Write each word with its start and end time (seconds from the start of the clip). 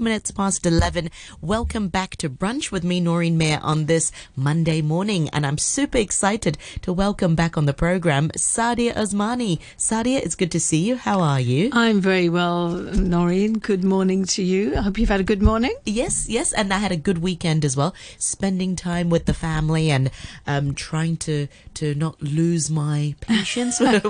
minutes 0.00 0.30
past 0.30 0.64
11. 0.64 1.10
Welcome 1.42 1.88
back 1.88 2.16
to 2.16 2.30
Brunch 2.30 2.72
with 2.72 2.82
me, 2.82 3.00
Noreen 3.00 3.36
Mayer, 3.36 3.60
on 3.62 3.84
this 3.86 4.10
Monday 4.34 4.80
morning. 4.80 5.28
And 5.28 5.46
I'm 5.46 5.58
super 5.58 5.98
excited 5.98 6.56
to 6.82 6.92
welcome 6.92 7.34
back 7.34 7.58
on 7.58 7.66
the 7.66 7.74
program 7.74 8.30
Saadia 8.30 8.94
Usmani. 8.94 9.60
Saadia, 9.76 10.18
it's 10.18 10.34
good 10.34 10.50
to 10.52 10.60
see 10.60 10.78
you. 10.78 10.96
How 10.96 11.20
are 11.20 11.40
you? 11.40 11.68
I'm 11.72 12.00
very 12.00 12.28
well, 12.28 12.70
Noreen. 12.70 13.58
Good 13.58 13.84
morning 13.84 14.24
to 14.26 14.42
you. 14.42 14.74
I 14.76 14.80
hope 14.80 14.98
you've 14.98 15.10
had 15.10 15.20
a 15.20 15.24
good 15.24 15.42
morning. 15.42 15.76
Yes, 15.84 16.28
yes. 16.28 16.52
And 16.52 16.72
I 16.72 16.78
had 16.78 16.92
a 16.92 16.96
good 16.96 17.18
weekend 17.18 17.64
as 17.64 17.76
well, 17.76 17.94
spending 18.16 18.76
time 18.76 19.10
with 19.10 19.26
the 19.26 19.34
family 19.34 19.90
and 19.90 20.10
um, 20.46 20.74
trying 20.74 21.18
to, 21.18 21.46
to 21.74 21.94
not 21.94 22.20
lose 22.22 22.70
my 22.70 23.14
patience 23.20 23.78
with, 23.80 24.04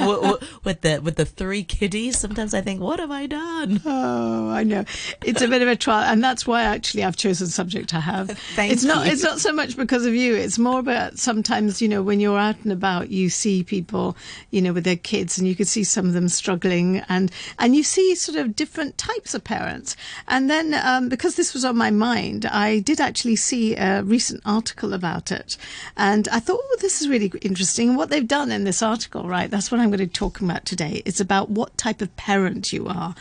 with, 0.65 0.81
the, 0.83 1.01
with 1.03 1.17
the 1.17 1.27
three 1.27 1.65
kiddies. 1.65 2.19
Sometimes 2.19 2.55
I 2.55 2.61
think, 2.61 2.81
what 2.81 3.01
have 3.01 3.11
I 3.11 3.27
done? 3.27 3.81
Oh, 3.85 4.51
I 4.51 4.63
know. 4.63 4.85
It's 5.25 5.43
a 5.43 5.49
bit 5.49 5.63
of 5.63 5.69
a 5.69 5.80
trial, 5.81 6.05
and 6.05 6.23
that's 6.23 6.47
why 6.47 6.63
actually 6.63 7.05
I've 7.05 7.17
chosen 7.17 7.47
the 7.47 7.53
subject 7.53 7.95
I 7.95 8.01
have. 8.01 8.31
Thank 8.55 8.73
it's 8.73 8.85
not. 8.85 9.07
It's 9.07 9.23
not 9.23 9.41
so 9.41 9.53
much 9.53 9.77
because 9.77 10.07
of 10.07 10.15
you. 10.15 10.35
It's 10.37 10.59
more 10.59 10.79
about 10.79 11.19
sometimes 11.19 11.81
you 11.83 11.89
know 11.89 12.03
when 12.03 12.21
you're 12.21 12.39
out 12.39 12.57
and 12.63 12.73
about, 12.73 13.11
you 13.11 13.31
see 13.31 13.63
people, 13.65 14.17
you 14.51 14.63
know, 14.63 14.73
with 14.73 14.85
their 14.85 14.97
kids, 14.97 15.39
and 15.39 15.49
you 15.49 15.57
can 15.57 15.67
see 15.67 15.85
some 15.85 16.07
of 16.07 16.13
them 16.13 16.29
struggling, 16.29 16.99
and 17.09 17.33
and 17.59 17.75
you 17.75 17.83
see 17.83 18.15
sort 18.15 18.39
of 18.39 18.55
different 18.55 18.99
types 18.99 19.35
of 19.35 19.43
parents. 19.43 19.97
And 20.29 20.51
then 20.51 20.75
um, 20.75 21.09
because 21.09 21.37
this 21.37 21.55
was 21.55 21.65
on 21.65 21.77
my 21.77 21.91
mind, 21.91 22.47
I 22.47 22.81
did 22.81 23.01
actually 23.01 23.37
see 23.37 23.77
a 23.77 24.03
recent 24.03 24.43
article 24.45 24.93
about 24.93 25.33
it, 25.33 25.57
and 25.97 26.29
I 26.29 26.41
thought, 26.41 26.61
oh, 26.63 26.77
this 26.81 27.01
is 27.01 27.09
really 27.09 27.33
interesting. 27.43 27.97
What 27.97 28.11
they've 28.11 28.27
done 28.27 28.53
in 28.53 28.65
this 28.65 28.83
article, 28.83 29.29
right? 29.29 29.51
That's 29.51 29.71
what 29.71 29.81
I'm 29.81 29.91
going 29.91 29.99
to 29.99 30.07
talk 30.07 30.41
about 30.41 30.65
today. 30.65 31.03
It's 31.05 31.21
about 31.21 31.51
what 31.51 31.77
type 31.79 32.03
of 32.03 32.15
parent 32.17 32.73
you 32.73 32.87
are, 32.87 33.15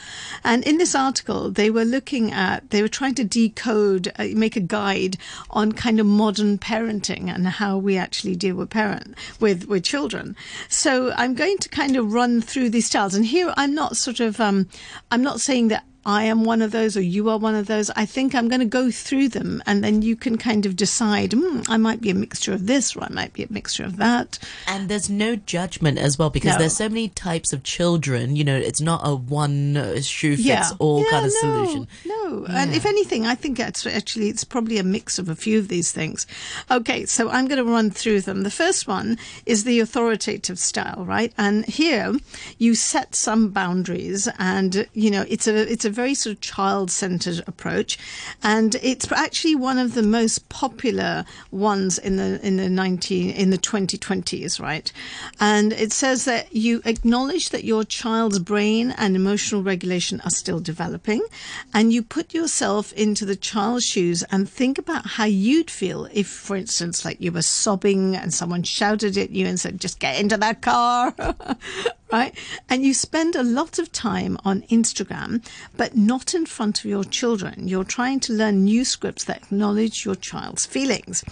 and 0.44 0.66
in 0.66 0.78
this 0.78 0.96
article, 0.96 1.52
they 1.52 1.70
were 1.70 1.86
looking 1.86 2.32
at 2.32 2.49
they 2.70 2.82
were 2.82 2.88
trying 2.88 3.16
to 3.16 3.24
decode, 3.24 4.12
uh, 4.18 4.28
make 4.34 4.56
a 4.56 4.62
guide 4.62 5.18
on 5.50 5.72
kind 5.72 6.00
of 6.00 6.06
modern 6.06 6.58
parenting 6.58 7.34
and 7.34 7.48
how 7.48 7.78
we 7.78 7.98
actually 7.98 8.36
deal 8.36 8.56
with 8.56 8.70
parent 8.70 9.16
with 9.40 9.68
with 9.68 9.84
children. 9.84 10.36
So 10.68 11.12
I'm 11.12 11.34
going 11.34 11.58
to 11.60 11.70
kind 11.70 11.96
of 11.96 12.14
run 12.14 12.42
through 12.42 12.70
these 12.70 12.86
styles, 12.86 13.16
and 13.16 13.26
here 13.26 13.54
I'm 13.58 13.74
not 13.74 13.98
sort 13.98 14.20
of 14.20 14.40
um, 14.40 14.68
I'm 15.12 15.24
not 15.24 15.42
saying 15.42 15.70
that 15.70 15.84
I 16.06 16.24
am 16.24 16.44
one 16.44 16.62
of 16.62 16.72
those 16.72 16.96
or 16.96 17.02
you 17.02 17.30
are 17.30 17.38
one 17.38 17.56
of 17.56 17.68
those. 17.68 17.90
I 17.92 18.06
think 18.06 18.34
I'm 18.34 18.48
going 18.48 18.62
to 18.62 18.66
go 18.66 18.90
through 18.92 19.30
them 19.30 19.62
and 19.66 19.84
then 19.84 20.02
you 20.02 20.16
can 20.16 20.38
kind 20.38 20.66
of 20.66 20.76
decide, 20.76 21.32
mm, 21.32 21.66
I 21.70 21.78
might 21.78 22.02
be 22.02 22.10
a 22.10 22.16
mixture 22.16 22.54
of 22.54 22.68
this 22.68 22.96
or 22.96 23.04
I 23.04 23.10
might 23.10 23.34
be 23.34 23.44
a 23.44 23.48
mixture 23.52 23.84
of 23.84 23.98
that. 23.98 24.40
And 24.68 24.90
there's 24.90 25.10
no 25.10 25.36
judgment 25.36 25.98
as 25.98 26.18
well 26.18 26.30
because 26.30 26.54
No. 26.54 26.60
there's 26.60 26.78
so 26.78 26.90
many 26.90 27.10
types 27.10 27.54
of 27.54 27.64
children. 27.64 28.36
You 28.36 28.44
know, 28.44 28.56
it's 28.56 28.82
not 28.82 29.02
a 29.04 29.16
one 29.16 29.78
uh, 29.78 30.02
shoe 30.02 30.36
fits 30.36 30.48
yeah. 30.48 30.70
all 30.80 31.04
yeah, 31.04 31.10
kind 31.12 31.26
of 31.26 31.32
no, 31.32 31.40
solution. 31.66 31.88
No, 32.06 32.46
and 32.50 32.74
if 32.74 32.86
anything, 32.86 33.26
I 33.26 33.36
think 33.36 33.60
it's 33.60 33.86
actually 33.86 34.30
it's 34.30 34.44
probably 34.44 34.78
a 34.78 34.84
mix 34.84 35.20
of 35.20 35.30
a 35.30 35.36
few 35.36 35.60
of 35.60 35.68
these 35.68 35.92
things. 35.92 36.26
Okay, 36.72 37.06
so 37.06 37.30
I'm 37.30 37.48
going 37.48 37.64
to 37.64 37.70
run 37.70 37.92
through 37.92 38.22
them. 38.22 38.44
The 38.44 38.52
first 38.52 38.88
one 38.88 39.18
is 39.46 39.64
the 39.64 39.80
authoritative 39.80 40.60
style, 40.60 41.04
right? 41.06 41.34
And 41.38 41.66
here 41.66 42.14
you 42.58 42.76
set 42.76 43.16
some 43.16 43.50
boundaries, 43.50 44.28
and 44.38 44.88
you 44.94 45.12
know 45.12 45.26
it's 45.28 45.48
a 45.48 45.72
it's 45.72 45.86
a 45.86 45.89
very 45.90 46.14
sort 46.14 46.36
of 46.36 46.42
child 46.42 46.92
centered 46.92 47.44
approach, 47.48 47.98
and 48.44 48.76
it's 48.76 49.12
actually 49.12 49.56
one 49.56 49.78
of 49.78 49.94
the 49.94 50.04
most 50.04 50.50
popular 50.50 51.26
ones 51.52 51.98
in 51.98 52.18
the 52.18 52.40
in 52.46 52.58
the 52.58 52.70
19 52.70 53.30
in 53.32 53.50
the 53.50 53.58
2020s, 53.58 54.60
right? 54.60 54.92
And 55.40 55.74
it 55.74 55.92
says 55.92 56.26
that 56.26 56.56
you 56.56 56.82
acknowledge 56.86 57.50
that 57.50 57.64
your 57.64 57.84
child's 57.84 58.40
brain 58.40 58.92
and 58.92 59.16
emotional 59.16 59.64
regulation 59.64 60.22
are 60.22 60.30
still 60.30 60.60
developing, 60.60 61.22
and 61.74 61.94
you 61.94 62.04
put 62.04 62.34
yourself 62.34 62.94
into 62.94 63.26
the 63.26 63.36
child's 63.36 63.86
shoes 63.86 64.24
and 64.32 64.50
think 64.50 64.78
about 64.78 65.06
how 65.06 65.26
you'd 65.26 65.72
feel 65.72 66.08
if, 66.14 66.28
for 66.28 66.56
instance, 66.56 67.06
like 67.06 67.20
you 67.22 67.32
were 67.32 67.42
sobbing 67.42 68.16
and 68.16 68.34
someone 68.34 68.64
shouted 68.64 69.18
at 69.18 69.32
you 69.32 69.46
and 69.46 69.60
said, 69.60 69.80
"Just 69.80 70.00
get 70.00 70.20
into 70.20 70.38
that 70.38 70.62
car." 70.62 71.14
right? 72.12 72.36
And 72.70 72.84
you 72.84 72.94
spend 72.94 73.36
a 73.36 73.44
lot 73.44 73.80
of 73.80 73.92
time 73.92 74.38
on 74.44 74.62
Instagram, 74.64 75.46
but 75.78 75.96
not 75.96 76.34
in 76.34 76.46
front 76.46 76.80
of 76.80 76.86
your 76.86 77.04
children. 77.04 77.68
You're 77.68 77.84
trying 77.84 78.20
to 78.22 78.34
learn 78.34 78.64
new 78.64 78.84
scripts 78.84 79.24
that 79.26 79.44
acknowledge 79.44 80.06
your 80.06 80.16
child's 80.16 80.66
feelings, 80.66 81.24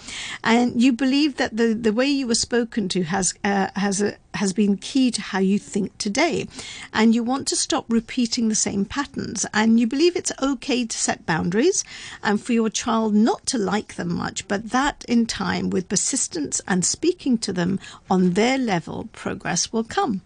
and 0.42 0.80
you 0.80 0.92
believe 0.92 1.36
that 1.36 1.56
the 1.56 1.74
the 1.74 1.92
way 1.92 2.06
you 2.06 2.26
were 2.26 2.34
spoken 2.34 2.88
to 2.90 3.02
has 3.04 3.34
uh, 3.44 3.68
has 3.74 4.00
a 4.02 4.16
has 4.38 4.52
been 4.52 4.76
key 4.76 5.10
to 5.10 5.20
how 5.20 5.38
you 5.38 5.58
think 5.58 5.96
today. 5.98 6.46
And 6.92 7.14
you 7.14 7.22
want 7.22 7.48
to 7.48 7.56
stop 7.56 7.84
repeating 7.88 8.48
the 8.48 8.54
same 8.54 8.84
patterns. 8.84 9.44
And 9.52 9.80
you 9.80 9.86
believe 9.86 10.16
it's 10.16 10.32
okay 10.40 10.86
to 10.86 10.98
set 10.98 11.26
boundaries 11.26 11.84
and 12.22 12.40
for 12.40 12.52
your 12.52 12.70
child 12.70 13.14
not 13.14 13.46
to 13.46 13.58
like 13.58 13.96
them 13.96 14.14
much, 14.14 14.46
but 14.48 14.70
that 14.70 15.04
in 15.08 15.26
time, 15.26 15.70
with 15.70 15.88
persistence 15.88 16.60
and 16.68 16.84
speaking 16.84 17.38
to 17.38 17.52
them 17.52 17.80
on 18.08 18.30
their 18.30 18.58
level, 18.58 19.08
progress 19.12 19.72
will 19.72 19.84
come. 19.84 20.22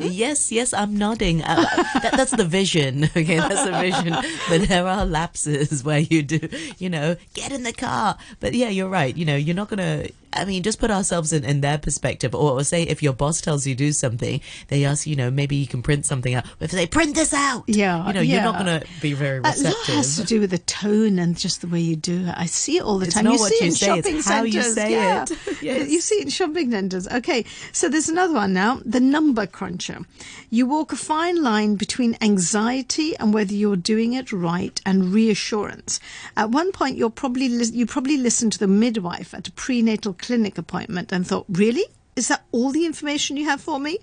Yes, 0.00 0.50
yes, 0.50 0.72
I'm 0.72 0.96
nodding. 0.96 1.42
Uh, 1.42 1.66
that, 2.02 2.14
that's 2.16 2.32
the 2.32 2.44
vision. 2.44 3.08
Okay, 3.16 3.36
that's 3.36 3.64
the 3.64 3.72
vision. 3.72 4.14
But 4.48 4.68
there 4.68 4.86
are 4.86 5.04
lapses 5.04 5.82
where 5.84 5.98
you 5.98 6.22
do, 6.22 6.48
you 6.78 6.88
know, 6.88 7.16
get 7.34 7.52
in 7.52 7.64
the 7.64 7.72
car. 7.72 8.16
But 8.38 8.54
yeah, 8.54 8.68
you're 8.68 8.88
right. 8.88 9.14
You 9.16 9.24
know, 9.24 9.36
you're 9.36 9.56
not 9.56 9.68
going 9.68 9.78
to, 9.78 10.12
I 10.32 10.44
mean, 10.44 10.62
just 10.62 10.78
put 10.78 10.90
ourselves 10.90 11.32
in, 11.32 11.44
in 11.44 11.60
their 11.60 11.78
perspective. 11.78 12.34
Or, 12.34 12.52
or 12.52 12.64
say 12.64 12.82
if 12.84 13.02
your 13.02 13.12
boss 13.12 13.40
tells 13.40 13.66
you 13.66 13.74
do 13.74 13.92
something, 13.92 14.40
they 14.68 14.84
ask, 14.84 15.06
you 15.06 15.16
know, 15.16 15.30
maybe 15.30 15.56
you 15.56 15.66
can 15.66 15.82
print 15.82 16.06
something 16.06 16.34
out. 16.34 16.44
If 16.60 16.70
they 16.70 16.86
print 16.86 17.14
this 17.14 17.32
out, 17.34 17.64
Yeah, 17.66 18.06
you 18.06 18.12
know, 18.12 18.20
you're 18.20 18.42
not 18.42 18.62
going 18.64 18.80
to 18.80 18.86
be 19.00 19.12
very 19.12 19.40
receptive. 19.40 19.64
Receptive. 19.66 19.94
has 19.94 20.16
to 20.16 20.24
do 20.24 20.40
with 20.40 20.50
the 20.50 20.58
tone 20.58 21.18
and 21.18 21.36
just 21.36 21.60
the 21.60 21.66
way 21.68 21.80
you 21.80 21.96
do 21.96 22.26
it. 22.26 22.34
I 22.36 22.46
see 22.46 22.78
it 22.78 22.82
all 22.82 22.98
the 22.98 23.06
It's 23.06 23.14
time. 23.14 23.26
you 23.26 23.32
what 23.32 23.50
see 23.50 23.56
it 23.56 23.60
you 23.60 23.66
in 23.66 23.72
say, 23.72 23.98
it's 23.98 24.06
shopping 24.06 24.22
how 24.22 24.42
you 24.44 24.60
yeah. 24.90 25.22
it. 25.24 25.32
Yes. 25.62 25.90
You 25.90 26.00
see 26.00 26.14
it 26.16 26.22
in 26.24 26.30
shopping 26.30 26.70
centres. 26.70 27.06
Okay, 27.08 27.44
so 27.72 27.88
there's 27.88 28.08
another 28.08 28.34
one 28.34 28.52
now. 28.52 28.80
The 28.84 29.00
number 29.00 29.46
cruncher. 29.46 30.00
You 30.48 30.66
walk 30.66 30.92
a 30.92 30.96
fine 30.96 31.42
line 31.42 31.76
between 31.76 32.16
anxiety 32.20 33.16
and 33.16 33.32
whether 33.34 33.52
you're 33.52 33.76
doing 33.76 34.14
it 34.14 34.32
right 34.32 34.80
and 34.86 35.12
reassurance. 35.12 36.00
At 36.36 36.50
one 36.50 36.72
point, 36.72 36.96
you're 36.96 37.10
probably 37.10 37.48
lis- 37.48 37.72
you 37.72 37.86
probably 37.86 38.16
listened 38.16 38.52
to 38.54 38.58
the 38.58 38.66
midwife 38.66 39.34
at 39.34 39.48
a 39.48 39.52
prenatal 39.52 40.14
clinic 40.20 40.58
appointment 40.58 41.12
and 41.12 41.26
thought, 41.26 41.46
really. 41.48 41.84
Is 42.16 42.28
that 42.28 42.44
all 42.52 42.70
the 42.70 42.84
information 42.84 43.36
you 43.36 43.46
have 43.46 43.60
for 43.60 43.78
me? 43.78 43.98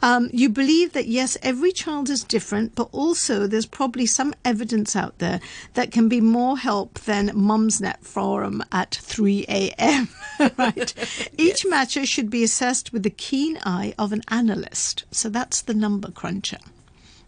Um, 0.00 0.30
you 0.32 0.48
believe 0.48 0.92
that 0.92 1.06
yes, 1.06 1.36
every 1.42 1.72
child 1.72 2.08
is 2.08 2.22
different, 2.22 2.74
but 2.74 2.88
also 2.92 3.46
there's 3.46 3.66
probably 3.66 4.06
some 4.06 4.32
evidence 4.44 4.94
out 4.94 5.18
there 5.18 5.40
that 5.74 5.90
can 5.90 6.08
be 6.08 6.20
more 6.20 6.56
help 6.56 7.00
than 7.00 7.28
Mumsnet 7.30 7.98
forum 8.04 8.62
at 8.72 8.94
3 8.94 9.44
a.m. 9.48 10.08
right? 10.56 10.94
Each 11.36 11.64
matcher 11.64 12.06
should 12.06 12.30
be 12.30 12.44
assessed 12.44 12.92
with 12.92 13.02
the 13.02 13.10
keen 13.10 13.58
eye 13.66 13.92
of 13.98 14.12
an 14.12 14.22
analyst. 14.28 15.04
So 15.10 15.28
that's 15.28 15.60
the 15.60 15.74
number 15.74 16.10
cruncher. 16.10 16.60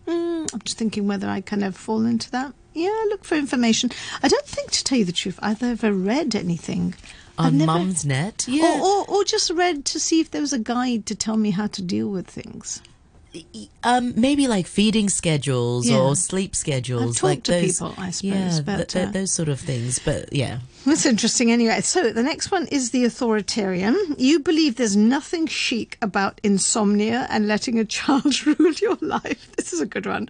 Mm, 0.06 0.54
I'm 0.54 0.60
just 0.60 0.78
thinking 0.78 1.06
whether 1.06 1.28
I 1.28 1.40
kind 1.40 1.64
of 1.64 1.76
fall 1.76 2.06
into 2.06 2.30
that. 2.30 2.54
Yeah, 2.72 3.04
look 3.08 3.24
for 3.24 3.34
information. 3.34 3.90
I 4.22 4.28
don't 4.28 4.46
think, 4.46 4.70
to 4.70 4.84
tell 4.84 4.96
you 4.98 5.04
the 5.04 5.12
truth, 5.12 5.38
I've 5.42 5.62
ever 5.62 5.92
read 5.92 6.34
anything. 6.34 6.94
On 7.46 7.58
never- 7.58 7.66
Mum's 7.66 8.04
Net, 8.04 8.44
yeah. 8.48 8.80
or, 8.82 9.04
or, 9.08 9.08
or 9.08 9.24
just 9.24 9.50
read 9.50 9.84
to 9.86 10.00
see 10.00 10.20
if 10.20 10.30
there 10.30 10.40
was 10.40 10.52
a 10.52 10.58
guide 10.58 11.06
to 11.06 11.14
tell 11.14 11.36
me 11.36 11.50
how 11.50 11.66
to 11.68 11.82
deal 11.82 12.08
with 12.10 12.26
things. 12.26 12.80
Um, 13.84 14.12
maybe 14.16 14.48
like 14.48 14.66
feeding 14.66 15.08
schedules 15.08 15.88
Yeah. 15.88 15.98
or 15.98 16.16
sleep 16.16 16.56
schedules. 16.56 17.14
talked 17.16 17.22
like 17.22 17.42
to 17.44 17.52
those, 17.52 17.78
people, 17.78 17.94
I 17.96 18.10
suppose, 18.10 18.22
Yeah, 18.66 18.76
th- 18.76 18.96
uh, 18.96 19.10
those 19.12 19.30
sort 19.32 19.48
of 19.48 19.60
things. 19.60 20.00
But 20.00 20.32
yeah, 20.32 20.58
That's 20.84 21.06
interesting 21.06 21.52
anyway. 21.52 21.80
So 21.82 22.12
the 22.12 22.22
next 22.24 22.50
one 22.50 22.66
is 22.66 22.90
the 22.90 23.04
authoritarian. 23.04 23.96
You 24.18 24.40
believe 24.40 24.76
there's 24.76 24.96
nothing 24.96 25.46
chic 25.46 25.96
about 26.02 26.40
insomnia 26.42 27.26
and 27.30 27.46
letting 27.46 27.78
a 27.78 27.84
child 27.84 28.44
rule 28.46 28.72
your 28.72 28.98
life. 29.00 29.54
This 29.56 29.72
is 29.72 29.80
a 29.80 29.86
good 29.86 30.06
one. 30.06 30.28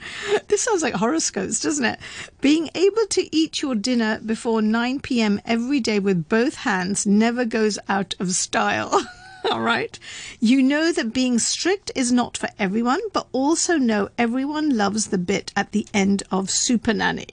This 0.49 0.61
sounds 0.63 0.83
like 0.83 0.95
horoscopes, 0.95 1.59
doesn't 1.61 1.85
it? 1.85 1.99
Being 2.43 2.69
able 2.75 3.07
to 3.11 3.35
eat 3.35 3.63
your 3.63 3.75
dinner 3.75 4.21
before 4.25 4.61
9 4.61 5.01
p.m. 5.01 5.41
every 5.47 5.81
day 5.81 5.99
with 6.01 6.29
both 6.29 6.55
hands 6.57 7.07
never 7.07 7.45
goes 7.47 7.79
out 7.89 8.15
of 8.21 8.31
style. 8.33 9.03
All 9.51 9.61
right. 9.61 9.99
You 10.41 10.63
know 10.63 10.93
that 10.93 11.13
being 11.15 11.39
strict 11.39 11.91
is 11.95 12.13
not 12.13 12.37
for 12.37 12.49
everyone, 12.59 13.01
but 13.13 13.27
also 13.33 13.79
know 13.79 14.09
everyone 14.19 14.77
loves 14.77 15.07
the 15.07 15.19
bit 15.19 15.53
at 15.57 15.73
the 15.73 15.87
end 15.95 16.23
of 16.31 16.51
Super 16.51 16.93
Nanny. 16.93 17.29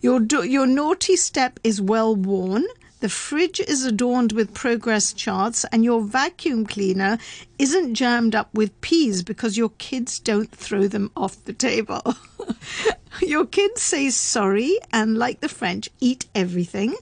Your, 0.00 0.22
your 0.22 0.66
naughty 0.66 1.16
step 1.16 1.60
is 1.62 1.80
well 1.80 2.14
worn. 2.14 2.64
The 3.00 3.08
fridge 3.08 3.58
is 3.58 3.84
adorned 3.84 4.30
with 4.30 4.54
progress 4.54 5.12
charts, 5.12 5.64
and 5.72 5.84
your 5.84 6.02
vacuum 6.02 6.64
cleaner 6.64 7.18
isn't 7.58 7.94
jammed 7.94 8.36
up 8.36 8.54
with 8.54 8.80
peas 8.80 9.24
because 9.24 9.56
your 9.56 9.70
kids 9.78 10.20
don't 10.20 10.52
throw 10.52 10.86
them 10.86 11.10
off 11.16 11.44
the 11.44 11.52
table. 11.52 12.00
Your 13.22 13.46
kids 13.46 13.82
say 13.82 14.10
sorry 14.10 14.78
and, 14.92 15.18
like 15.18 15.40
the 15.40 15.48
French, 15.48 15.90
eat 16.00 16.26
everything. 16.34 16.94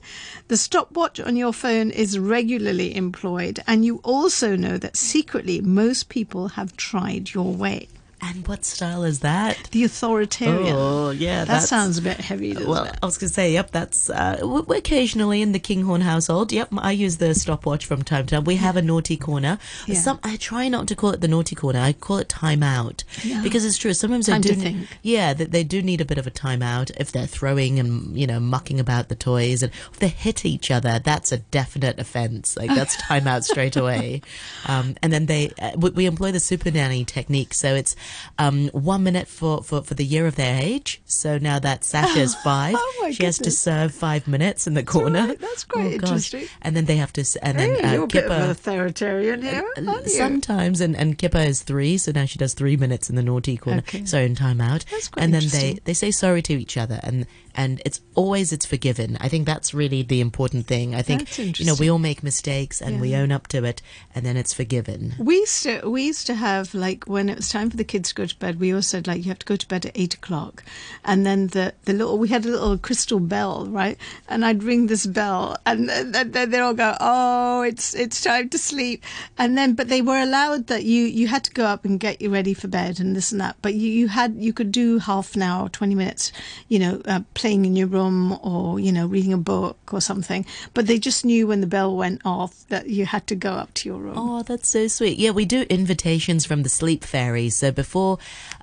The 0.47 0.57
stopwatch 0.57 1.19
on 1.19 1.35
your 1.35 1.53
phone 1.53 1.91
is 1.91 2.19
regularly 2.19 2.95
employed, 2.95 3.61
and 3.65 3.85
you 3.85 4.01
also 4.03 4.55
know 4.55 4.77
that 4.77 4.97
secretly 4.97 5.61
most 5.61 6.09
people 6.09 6.49
have 6.49 6.75
tried 6.75 7.33
your 7.33 7.53
way. 7.53 7.87
And 8.23 8.47
what 8.47 8.63
style 8.65 9.03
is 9.03 9.21
that? 9.21 9.57
The 9.71 9.83
authoritarian. 9.83 10.75
Oh, 10.75 11.09
yeah, 11.09 11.43
that 11.45 11.63
sounds 11.63 11.97
a 11.97 12.01
bit 12.03 12.17
heavy. 12.17 12.53
Well, 12.55 12.83
it? 12.85 12.95
I 13.01 13.05
was 13.05 13.17
going 13.17 13.29
to 13.29 13.33
say, 13.33 13.53
yep, 13.53 13.71
that's 13.71 14.09
uh, 14.11 14.35
w- 14.39 14.61
w- 14.61 14.77
occasionally 14.77 15.41
in 15.41 15.53
the 15.53 15.59
Kinghorn 15.59 16.01
household. 16.01 16.51
Yep, 16.51 16.69
I 16.77 16.91
use 16.91 17.17
the 17.17 17.33
stopwatch 17.33 17.85
from 17.85 18.03
time 18.03 18.27
to 18.27 18.35
time. 18.35 18.43
We 18.43 18.57
have 18.57 18.77
a 18.77 18.81
naughty 18.81 19.17
corner. 19.17 19.57
Yeah. 19.87 19.95
Some 19.95 20.19
I 20.23 20.35
try 20.37 20.67
not 20.69 20.87
to 20.89 20.95
call 20.95 21.09
it 21.11 21.21
the 21.21 21.27
naughty 21.27 21.55
corner. 21.55 21.79
I 21.79 21.93
call 21.93 22.17
it 22.17 22.29
time 22.29 22.61
out 22.61 23.03
Yeah. 23.23 23.41
because 23.41 23.65
it's 23.65 23.77
true. 23.77 23.93
Sometimes 23.93 24.27
Time 24.27 24.41
they 24.41 24.49
to 24.49 24.55
do. 24.55 24.61
think. 24.61 24.87
Yeah, 25.01 25.33
they, 25.33 25.45
they 25.45 25.63
do 25.63 25.81
need 25.81 25.99
a 25.99 26.05
bit 26.05 26.19
of 26.19 26.27
a 26.27 26.31
time 26.31 26.61
out 26.61 26.91
if 26.97 27.11
they're 27.11 27.25
throwing 27.25 27.79
and 27.79 28.15
you 28.15 28.27
know 28.27 28.39
mucking 28.39 28.79
about 28.79 29.09
the 29.09 29.15
toys 29.15 29.63
and 29.63 29.71
if 29.91 29.97
they 29.99 30.09
hit 30.09 30.45
each 30.45 30.69
other. 30.69 30.99
That's 30.99 31.31
a 31.31 31.37
definite 31.39 31.99
offence. 31.99 32.55
Like 32.55 32.69
that's 32.69 32.95
time 32.97 33.27
out 33.27 33.43
straight 33.45 33.75
away. 33.75 34.21
Um, 34.67 34.95
and 35.01 35.11
then 35.11 35.25
they 35.25 35.51
uh, 35.59 35.71
we, 35.75 35.89
we 35.89 36.05
employ 36.05 36.31
the 36.31 36.39
super 36.39 36.69
nanny 36.69 37.03
technique. 37.03 37.53
So 37.55 37.73
it's 37.73 37.95
um, 38.37 38.67
one 38.69 39.03
minute 39.03 39.27
for, 39.27 39.63
for 39.63 39.81
for 39.83 39.93
the 39.93 40.05
year 40.05 40.27
of 40.27 40.35
their 40.35 40.61
age. 40.61 41.01
So 41.05 41.37
now 41.37 41.59
that 41.59 41.83
Sasha's 41.83 42.35
five, 42.43 42.75
Oh, 42.77 42.99
my 43.03 43.11
she 43.11 43.23
has 43.25 43.37
to 43.39 43.51
serve 43.51 43.93
five 43.93 44.27
minutes 44.27 44.67
in 44.67 44.73
the 44.73 44.83
corner. 44.83 45.27
right. 45.27 45.39
That's 45.39 45.63
quite 45.63 45.95
Oh, 45.95 45.97
gosh. 45.97 46.33
And 46.61 46.75
then 46.75 46.85
they 46.85 46.97
have 46.97 47.13
to, 47.13 47.25
and 47.41 47.59
Hey, 47.59 47.67
then 47.75 47.85
uh, 47.85 47.93
you're 47.93 48.03
a 48.03 48.07
bit 48.07 48.25
of 48.25 48.49
authoritarian 48.49 49.41
here, 49.41 49.65
Uh? 49.77 50.01
Sometimes, 50.05 50.81
and, 50.81 50.95
and 50.95 51.17
Kippa 51.17 51.45
is 51.45 51.61
three, 51.63 51.97
so 51.97 52.11
now 52.11 52.25
she 52.25 52.37
does 52.39 52.53
three 52.53 52.77
minutes 52.77 53.09
in 53.09 53.15
the 53.15 53.23
naughty 53.23 53.57
corner, 53.57 53.79
Okay. 53.79 54.05
so 54.05 54.19
in 54.19 54.35
timeout. 54.35 54.85
That's 54.89 55.07
quite 55.09 55.23
and 55.23 55.33
then 55.33 55.43
they, 55.49 55.79
they 55.83 55.93
say 55.93 56.11
sorry 56.11 56.41
to 56.43 56.53
each 56.53 56.77
other, 56.77 56.99
and 57.03 57.25
and 57.53 57.81
it's 57.85 57.99
always 58.15 58.53
it's 58.53 58.65
forgiven. 58.65 59.17
I 59.19 59.27
think 59.27 59.45
that's 59.45 59.73
really 59.73 60.03
the 60.03 60.21
important 60.21 60.67
thing. 60.67 60.95
I 60.95 61.01
think 61.01 61.37
you 61.59 61.65
know 61.65 61.75
we 61.77 61.89
all 61.89 61.99
make 61.99 62.23
mistakes 62.23 62.81
and 62.81 63.01
we 63.01 63.13
own 63.13 63.31
up 63.31 63.47
to 63.49 63.65
it, 63.65 63.81
and 64.15 64.25
then 64.25 64.37
it's 64.37 64.53
forgiven. 64.53 65.15
We 65.19 65.35
used 65.35 65.63
to 65.63 65.89
we 65.89 66.03
used 66.03 66.27
to 66.27 66.35
have 66.35 66.73
like 66.73 67.03
when 67.07 67.29
it 67.29 67.35
was 67.35 67.49
time 67.49 67.69
for 67.69 67.75
the 67.77 67.83
kids 67.83 68.00
to 68.03 68.15
go 68.15 68.25
to 68.25 68.35
bed, 68.37 68.59
we 68.59 68.71
always 68.71 68.87
said 68.87 69.07
like 69.07 69.23
you 69.23 69.29
have 69.29 69.39
to 69.39 69.45
go 69.45 69.55
to 69.55 69.67
bed 69.67 69.85
at 69.85 69.97
eight 69.97 70.13
o'clock, 70.13 70.63
and 71.03 71.25
then 71.25 71.47
the 71.47 71.73
the 71.85 71.93
little 71.93 72.17
we 72.17 72.27
had 72.27 72.45
a 72.45 72.49
little 72.49 72.77
crystal 72.77 73.19
bell 73.19 73.65
right, 73.67 73.97
and 74.27 74.45
I'd 74.45 74.63
ring 74.63 74.87
this 74.87 75.05
bell, 75.05 75.57
and 75.65 75.89
then 75.89 76.11
then 76.11 76.51
they'd 76.51 76.59
all 76.59 76.73
go 76.73 76.95
oh 76.99 77.61
it's 77.61 77.93
it's 77.93 78.21
time 78.21 78.49
to 78.49 78.57
sleep, 78.57 79.03
and 79.37 79.57
then 79.57 79.73
but 79.73 79.87
they 79.87 80.01
were 80.01 80.19
allowed 80.19 80.67
that 80.67 80.83
you 80.83 81.03
you 81.05 81.27
had 81.27 81.43
to 81.45 81.51
go 81.51 81.65
up 81.65 81.85
and 81.85 81.99
get 81.99 82.21
you 82.21 82.29
ready 82.29 82.53
for 82.53 82.67
bed 82.67 82.99
and 82.99 83.15
this 83.15 83.31
and 83.31 83.41
that, 83.41 83.55
but 83.61 83.73
you 83.73 83.89
you 83.89 84.07
had 84.07 84.35
you 84.37 84.53
could 84.53 84.71
do 84.71 84.99
half 84.99 85.35
an 85.35 85.41
hour, 85.41 85.69
twenty 85.69 85.95
minutes, 85.95 86.31
you 86.67 86.79
know, 86.79 87.01
uh, 87.05 87.21
playing 87.33 87.65
in 87.65 87.75
your 87.75 87.87
room 87.87 88.37
or 88.43 88.79
you 88.79 88.91
know 88.91 89.05
reading 89.07 89.33
a 89.33 89.37
book 89.37 89.77
or 89.91 90.01
something, 90.01 90.45
but 90.73 90.87
they 90.87 90.99
just 90.99 91.25
knew 91.25 91.47
when 91.47 91.61
the 91.61 91.67
bell 91.67 91.95
went 91.95 92.21
off 92.25 92.67
that 92.69 92.87
you 92.87 93.05
had 93.05 93.27
to 93.27 93.35
go 93.35 93.51
up 93.51 93.73
to 93.73 93.89
your 93.89 93.99
room. 93.99 94.13
Oh, 94.15 94.43
that's 94.43 94.69
so 94.69 94.87
sweet. 94.87 95.17
Yeah, 95.17 95.31
we 95.31 95.45
do 95.45 95.65
invitations 95.69 96.45
from 96.45 96.63
the 96.63 96.69
sleep 96.69 97.03
fairies. 97.03 97.55
So 97.55 97.71
before, 97.71 97.90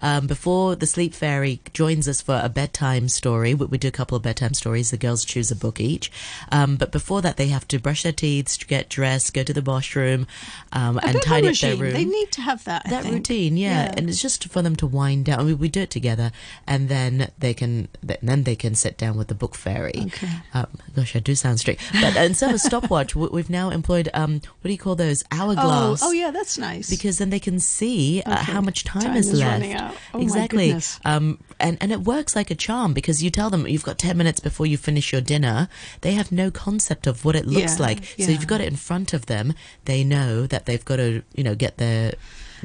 um, 0.02 0.26
before 0.26 0.76
the 0.76 0.86
sleep 0.86 1.14
fairy 1.14 1.60
joins 1.72 2.08
us 2.08 2.20
for 2.20 2.40
a 2.42 2.48
bedtime 2.48 3.08
story, 3.08 3.54
we, 3.54 3.66
we 3.66 3.78
do 3.78 3.88
a 3.88 3.92
couple 3.92 4.16
of 4.16 4.22
bedtime 4.22 4.54
stories. 4.54 4.90
The 4.90 4.96
girls 4.96 5.24
choose 5.24 5.50
a 5.50 5.56
book 5.56 5.80
each. 5.80 6.10
Um, 6.50 6.76
but 6.76 6.92
before 6.92 7.22
that, 7.22 7.36
they 7.36 7.48
have 7.48 7.66
to 7.68 7.78
brush 7.78 8.02
their 8.02 8.12
teeth, 8.12 8.58
get 8.66 8.88
dressed, 8.88 9.34
go 9.34 9.42
to 9.42 9.52
the 9.52 9.62
washroom, 9.62 10.26
um, 10.72 10.98
and 11.02 11.20
tidy 11.22 11.48
up 11.48 11.56
their 11.56 11.76
room. 11.76 11.92
They 11.92 12.04
need 12.04 12.32
to 12.32 12.40
have 12.42 12.64
that. 12.64 12.82
I 12.86 12.90
that 12.90 13.04
routine, 13.04 13.56
yeah. 13.56 13.92
and 13.96 14.08
it's 14.08 14.20
just 14.22 14.48
for 14.48 14.62
them 14.62 14.76
to 14.76 14.86
wind 14.86 15.26
down. 15.26 15.40
I 15.40 15.42
mean, 15.42 15.58
we 15.58 15.68
do 15.68 15.80
it 15.82 15.90
together, 15.90 16.30
and 16.66 16.88
then 16.88 17.30
they 17.38 17.54
can, 17.54 17.88
then 18.02 18.44
they 18.44 18.56
can 18.56 18.74
sit 18.74 18.96
down 18.96 19.16
with 19.16 19.28
the 19.28 19.34
book 19.34 19.54
fairy. 19.54 19.92
Okay. 20.06 20.28
Um, 20.54 20.66
gosh, 20.94 21.14
I 21.16 21.18
do 21.20 21.34
sound 21.34 21.60
strict, 21.60 21.82
but 21.92 22.16
instead 22.16 22.50
of 22.50 22.56
a 22.56 22.58
stopwatch, 22.58 23.14
we- 23.16 23.28
we've 23.28 23.50
now 23.50 23.70
employed 23.70 24.08
um, 24.14 24.34
what 24.60 24.64
do 24.64 24.70
you 24.70 24.78
call 24.78 24.94
those 24.96 25.22
oh, 25.32 25.96
oh 26.02 26.12
yeah, 26.12 26.30
that's 26.30 26.58
nice. 26.58 26.88
because 26.90 27.18
then 27.18 27.30
they 27.30 27.40
can 27.40 27.60
see 27.60 28.22
uh, 28.26 28.32
Okay. 28.34 28.52
how 28.52 28.60
much 28.60 28.84
time, 28.84 29.02
Time 29.02 29.16
is 29.18 29.32
is 29.32 29.40
left. 29.40 29.64
out. 29.64 29.94
Oh, 30.14 30.20
exactly. 30.20 30.74
Um, 31.04 31.38
and 31.60 31.76
and 31.80 31.92
it 31.92 32.00
works 32.00 32.34
like 32.36 32.50
a 32.50 32.54
charm 32.54 32.94
because 32.94 33.22
you 33.22 33.30
tell 33.30 33.50
them 33.50 33.66
you've 33.66 33.84
got 33.84 33.98
ten 33.98 34.16
minutes 34.16 34.40
before 34.40 34.66
you 34.66 34.76
finish 34.76 35.12
your 35.12 35.20
dinner. 35.20 35.68
They 36.00 36.12
have 36.14 36.30
no 36.32 36.50
concept 36.50 37.06
of 37.06 37.24
what 37.24 37.34
it 37.36 37.46
looks 37.46 37.78
Yeah, 37.78 37.86
like. 37.86 38.04
So 38.04 38.12
yeah. 38.16 38.28
you've 38.28 38.46
got 38.46 38.60
it 38.60 38.68
in 38.68 38.76
front 38.76 39.12
of 39.12 39.26
them. 39.26 39.54
They 39.84 40.04
know 40.04 40.46
that 40.46 40.66
they've 40.66 40.84
got 40.84 40.96
to 40.96 41.22
you 41.34 41.44
know 41.44 41.54
get 41.54 41.78
their 41.78 42.14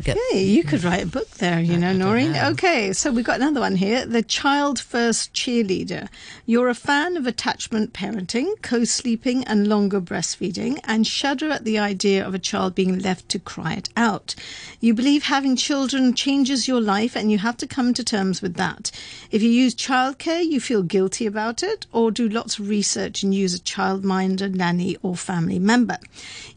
get. 0.01 0.18
Hey, 0.31 0.44
you 0.44 0.63
could 0.63 0.84
write 0.84 1.04
a 1.04 1.07
book 1.07 1.30
there, 1.31 1.60
you 1.60 1.78
know, 1.78 1.90
I 1.90 1.94
Noreen. 1.94 2.34
know. 2.34 2.50
Okay, 2.51 2.94
so 2.94 3.12
we've 3.12 3.25
got 3.25 3.38
another 3.38 3.60
one 3.60 3.75
here. 3.75 4.06
The 4.06 4.24
Child 4.24 4.80
First 4.80 5.34
Cheerleader. 5.34 6.10
You're 6.45 6.69
a 6.69 6.75
fan 6.75 7.18
of 7.18 7.28
attachment 7.28 7.94
parenting, 7.94 8.62
co 8.62 8.84
sleeping, 8.84 9.44
and 9.45 9.68
longer 9.68 10.01
breastfeeding, 10.01 10.80
and 10.84 11.06
shudder 11.06 11.50
at 11.51 11.66
the 11.66 11.78
idea 11.80 12.25
of 12.25 12.34
a 12.34 12.40
child 12.40 12.75
being 12.75 13.00
left 13.00 13.30
to 13.30 13.40
cry 13.40 13.74
it 13.74 13.90
out. 13.95 14.36
You 14.80 14.94
believe 14.94 15.24
having 15.24 15.56
children 15.56 16.13
changes 16.13 16.68
your 16.68 16.81
life, 16.81 17.16
and 17.16 17.31
you 17.31 17.38
have 17.40 17.57
to 17.57 17.68
come 17.68 17.94
to 17.94 18.04
terms 18.04 18.42
with 18.42 18.56
that. 18.56 18.92
If 19.31 19.42
you 19.42 19.50
use 19.50 19.75
childcare, 19.75 20.44
you 20.45 20.60
feel 20.60 20.84
guilty 20.84 21.25
about 21.25 21.63
it, 21.63 21.86
or 21.92 22.12
do 22.12 22.28
lots 22.28 22.60
of 22.60 22.69
research 22.69 23.24
and 23.24 23.34
use 23.34 23.54
a 23.54 23.60
childminder, 23.60 24.54
nanny, 24.54 24.98
or 25.01 25.16
family 25.16 25.60
member. 25.60 25.98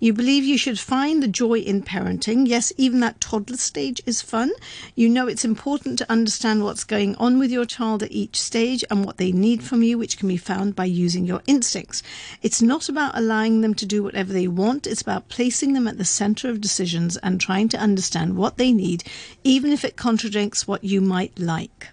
You 0.01 0.13
believe 0.13 0.45
you 0.45 0.59
should 0.59 0.79
find 0.79 1.23
the 1.23 1.29
joy 1.29 1.59
in 1.61 1.83
parenting. 1.83 2.47
Yes, 2.49 2.73
even 2.77 3.01
that 3.01 3.21
toddler 3.27 3.57
stage 3.57 4.01
is 4.07 4.23
fun. 4.23 4.53
You 4.95 5.09
know 5.09 5.27
it's 5.27 5.45
important 5.45 5.99
to 5.99 6.09
understand 6.09 6.63
what's 6.63 6.85
going 6.85 7.17
on 7.17 7.41
with 7.41 7.51
your 7.51 7.65
child 7.65 8.05
at 8.05 8.13
each 8.13 8.41
stage 8.41 8.85
and 8.89 9.05
what 9.05 9.17
they 9.17 9.33
need 9.33 9.65
from 9.65 9.83
you, 9.83 9.99
which 9.99 10.17
can 10.17 10.29
be 10.29 10.37
found 10.37 10.77
by 10.77 10.85
using 10.85 11.25
your 11.25 11.43
instincts. 11.49 12.05
It's 12.41 12.63
not 12.63 12.89
about 12.89 13.19
allowing 13.19 13.63
them 13.63 13.75
to 13.75 13.85
do 13.85 14.05
whatever 14.05 14.33
they 14.33 14.47
want, 14.47 14.87
it's 14.87 15.03
about 15.03 15.29
placing 15.29 15.73
them 15.73 15.89
at 15.89 15.99
the 15.99 16.05
center 16.05 16.49
of 16.49 16.61
decisions 16.61 17.17
and 17.17 17.41
trying 17.41 17.69
to 17.71 17.79
understand 17.79 18.37
what 18.37 18.59
they 18.59 18.71
need, 18.71 19.03
even 19.43 19.73
if 19.73 19.85
it 19.85 19.97
contradicts 19.97 20.69
what 20.69 20.85
you 20.85 21.01
might 21.01 21.37
like. 21.37 21.89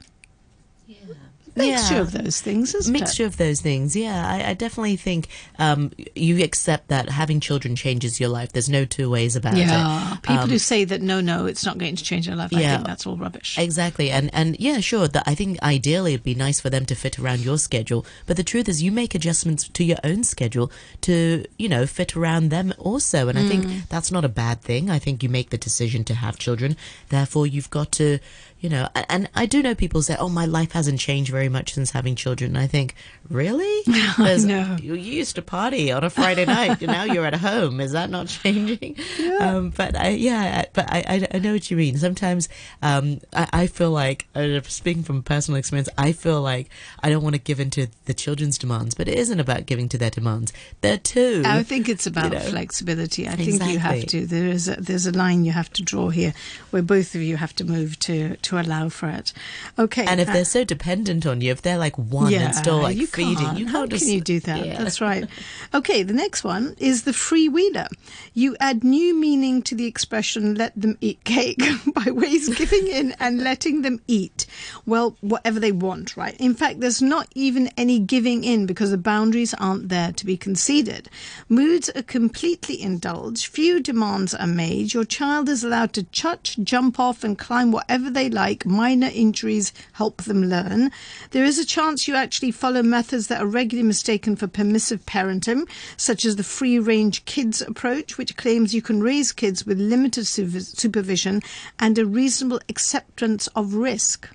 Mixture 1.56 1.96
Yeah. 1.96 2.02
of 2.02 2.12
those 2.12 2.42
things, 2.42 2.74
isn't 2.74 2.92
mixture 2.92 3.24
it? 3.24 3.28
of 3.28 3.38
those 3.38 3.62
things. 3.62 3.96
Yeah, 3.96 4.28
I, 4.28 4.50
I 4.50 4.54
definitely 4.54 4.96
think 4.96 5.28
um, 5.60 5.92
you 6.16 6.44
accept 6.44 6.88
that 6.88 7.10
having 7.10 7.40
children 7.40 7.76
changes 7.76 8.20
your 8.20 8.30
life. 8.30 8.52
There's 8.54 8.70
no 8.70 8.86
two 8.86 9.10
ways 9.10 9.36
about 9.36 9.56
Yeah, 9.58 10.14
it. 10.16 10.22
people 10.24 10.44
Um, 10.44 10.50
who 10.50 10.58
say 10.58 10.84
that 10.86 11.02
no, 11.02 11.22
no, 11.22 11.46
it's 11.46 11.66
not 11.66 11.78
going 11.78 11.96
to 11.96 12.04
change 12.04 12.26
your 12.28 12.36
life. 12.36 12.52
Yeah, 12.52 12.74
I 12.74 12.76
think 12.78 12.88
that's 12.88 13.06
all 13.06 13.18
rubbish. 13.18 13.58
Exactly, 13.58 14.10
and 14.10 14.30
and 14.34 14.60
yeah, 14.60 14.80
sure. 14.80 15.08
That 15.08 15.24
I 15.28 15.36
think 15.36 15.62
ideally 15.62 16.14
it'd 16.14 16.24
be 16.24 16.36
nice 16.36 16.60
for 16.60 16.70
them 16.70 16.86
to 16.88 16.96
fit 16.96 17.20
around 17.20 17.42
your 17.42 17.58
schedule, 17.58 18.06
but 18.26 18.36
the 18.38 18.44
truth 18.44 18.68
is, 18.68 18.82
you 18.82 18.92
make 18.92 19.14
adjustments 19.14 19.68
to 19.70 19.84
your 19.84 19.98
own 20.04 20.24
schedule 20.24 20.72
to 21.02 21.46
you 21.58 21.70
know 21.70 21.86
fit 21.86 22.16
around 22.16 22.50
them 22.50 22.74
also, 22.80 23.28
and 23.28 23.38
I 23.38 23.44
Mm. 23.44 23.48
think 23.48 23.90
that's 23.90 24.12
not 24.12 24.26
a 24.26 24.30
bad 24.30 24.62
thing. 24.62 24.90
I 24.90 24.98
think 25.00 25.22
you 25.24 25.30
make 25.30 25.50
the 25.52 25.58
decision 25.58 26.04
to 26.06 26.16
have 26.16 26.38
children, 26.40 26.76
therefore 27.10 27.46
you've 27.46 27.70
got 27.70 27.92
to, 27.94 28.20
you 28.60 28.70
know. 28.70 28.88
a- 28.96 29.12
And 29.12 29.30
I 29.36 29.46
do 29.46 29.62
know 29.62 29.76
people 29.76 30.02
say, 30.02 30.16
"Oh, 30.18 30.30
my 30.30 30.46
life 30.46 30.72
hasn't 30.72 31.00
changed 31.00 31.30
very 31.32 31.43
much 31.50 31.74
since 31.74 31.92
having 31.92 32.16
children." 32.16 32.56
And 32.56 32.58
I 32.58 32.68
think, 32.68 32.96
really? 33.30 33.84
Because 34.14 34.46
know. 34.46 34.78
You, 34.82 34.94
you 34.94 35.14
used 35.14 35.36
to 35.36 35.42
party 35.42 35.92
on 35.92 36.04
a 36.04 36.10
Friday 36.10 36.46
night, 36.46 36.82
and 36.82 36.92
now 36.92 37.04
you're 37.04 37.26
at 37.26 37.36
home. 37.36 37.80
Is 37.80 37.94
that 37.94 38.10
not 38.10 38.28
changing? 38.28 38.98
Um, 39.40 39.72
but 39.72 39.96
I, 39.96 40.10
yeah, 40.10 40.66
but 40.74 40.92
I, 40.92 41.04
I, 41.08 41.28
I 41.36 41.40
know 41.40 41.54
what 41.54 41.70
you 41.72 41.78
mean. 41.78 41.98
Sometimes 41.98 42.50
um, 42.82 43.20
I, 43.34 43.48
I 43.54 43.68
feel 43.68 43.92
like, 43.92 44.28
uh, 44.36 44.62
speaking 44.64 45.04
from 45.04 45.24
personal 45.24 45.58
experience, 45.58 45.90
I 45.98 46.12
feel 46.12 46.42
like 46.42 46.70
I 47.02 47.10
don't 47.10 47.24
want 47.24 47.36
to 47.36 47.42
give 47.42 47.60
in 47.60 47.70
to 47.72 47.88
the 48.06 48.14
children's 48.14 48.58
demands, 48.58 48.96
but 48.96 49.08
it 49.08 49.18
isn't 49.18 49.40
about 49.40 49.66
giving 49.66 49.90
to 49.90 49.98
their 49.98 50.10
demands. 50.10 50.54
They're 50.82 50.98
too. 50.98 51.44
I 51.46 51.64
think 51.64 51.90
it's 51.90 52.06
about 52.06 52.32
know. 52.32 52.40
flexibility. 52.40 53.28
I 53.28 53.36
think 53.36 53.64
you 53.64 53.80
have 53.80 54.06
to. 54.08 54.26
There 54.26 54.48
is 54.48 54.68
a, 54.68 54.76
there's 54.76 55.06
a 55.06 55.12
line 55.12 55.46
you 55.46 55.52
have 55.52 55.72
to 55.74 55.84
draw 55.84 56.10
here, 56.10 56.34
where 56.72 56.82
both 56.82 57.16
of 57.16 57.22
you 57.22 57.38
have 57.38 57.56
to 57.56 57.66
move 57.66 58.00
to 58.00 58.36
to 58.38 58.60
allow 58.60 58.90
for 58.90 59.10
it. 59.10 59.34
Okay. 59.78 60.06
and 60.06 60.20
if 60.20 60.30
uh, 60.30 60.34
they're 60.34 60.46
so 60.46 60.64
dependent 60.64 61.26
on 61.26 61.33
you, 61.42 61.52
if 61.52 61.62
they're 61.62 61.78
like 61.78 61.98
one 61.98 62.34
and 62.34 62.54
still 62.56 62.80
like 62.82 62.98
you 62.98 63.08
feeding, 63.08 63.38
can't. 63.38 63.58
you 63.58 63.68
How 63.68 63.80
can't 63.80 63.92
just. 63.92 64.06
can 64.06 64.14
you 64.14 64.22
do 64.22 64.40
that? 64.42 64.66
Yeah. 64.66 64.78
That's 64.84 65.02
right. 65.02 65.28
Okay, 65.74 66.04
the 66.04 66.14
next 66.14 66.44
one 66.44 66.76
is 66.78 67.04
the 67.04 67.12
freewheeler. 67.12 67.88
You 68.36 68.56
add 68.60 68.84
new 68.84 69.16
meaning 69.16 69.64
to 69.64 69.76
the 69.76 69.86
expression 69.88 70.54
"let 70.56 70.80
them 70.80 70.98
eat 71.02 71.24
cake" 71.24 71.60
by 71.96 72.12
ways 72.12 72.48
giving 72.56 72.88
in 72.88 73.14
and 73.20 73.42
letting 73.44 73.82
them 73.82 74.00
eat. 74.08 74.46
Well, 74.86 75.18
whatever 75.22 75.60
they 75.60 75.72
want, 75.72 76.16
right? 76.16 76.36
In 76.40 76.54
fact, 76.54 76.80
there's 76.80 77.02
not 77.02 77.28
even 77.34 77.70
any 77.76 77.98
giving 77.98 78.44
in 78.44 78.66
because 78.68 78.92
the 78.92 78.98
boundaries 79.00 79.54
aren't 79.56 79.90
there 79.90 80.12
to 80.12 80.26
be 80.26 80.38
conceded. 80.38 81.10
Moods 81.50 81.90
are 81.96 82.04
completely 82.04 82.80
indulged. 82.82 83.48
Few 83.48 83.80
demands 83.80 84.34
are 84.36 84.46
made. 84.48 84.94
Your 84.94 85.06
child 85.06 85.50
is 85.50 85.64
allowed 85.64 85.94
to 85.94 86.04
touch, 86.04 86.58
jump 86.64 87.00
off, 87.00 87.24
and 87.24 87.38
climb 87.38 87.72
whatever 87.72 88.10
they 88.12 88.30
like. 88.30 88.66
Minor 88.66 89.10
injuries 89.14 89.74
help 89.94 90.24
them 90.24 90.44
learn. 90.44 90.92
There 91.32 91.44
is 91.44 91.58
a 91.58 91.66
chance 91.66 92.08
you 92.08 92.16
actually 92.16 92.52
follow 92.52 92.84
methods 92.84 93.28
that 93.28 93.42
are 93.42 93.48
regularly 93.48 93.88
mistaken 93.88 94.36
for 94.36 94.48
permissive 94.48 95.06
parenting, 95.06 95.68
such 95.98 96.26
as 96.26 96.36
the 96.36 96.44
free 96.44 96.80
range 96.80 97.26
kids 97.26 97.62
approach, 97.62 98.18
which 98.18 98.38
claims 98.38 98.74
you 98.74 98.82
can 98.82 99.02
raise 99.02 99.32
kids 99.32 99.66
with 99.66 99.80
limited 99.80 100.28
su- 100.28 100.60
supervision 100.60 101.42
and 101.80 101.98
a 101.98 102.06
reasonable 102.06 102.60
acceptance 102.70 103.48
of 103.56 103.74
risk. 103.74 104.30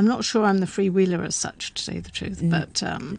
I'm 0.00 0.06
not 0.06 0.24
sure 0.24 0.44
I'm 0.46 0.58
the 0.58 0.66
freewheeler 0.66 1.22
as 1.26 1.34
such, 1.34 1.74
to 1.74 1.82
say 1.82 2.00
the 2.00 2.10
truth, 2.10 2.40
but 2.42 2.82
um, 2.82 3.18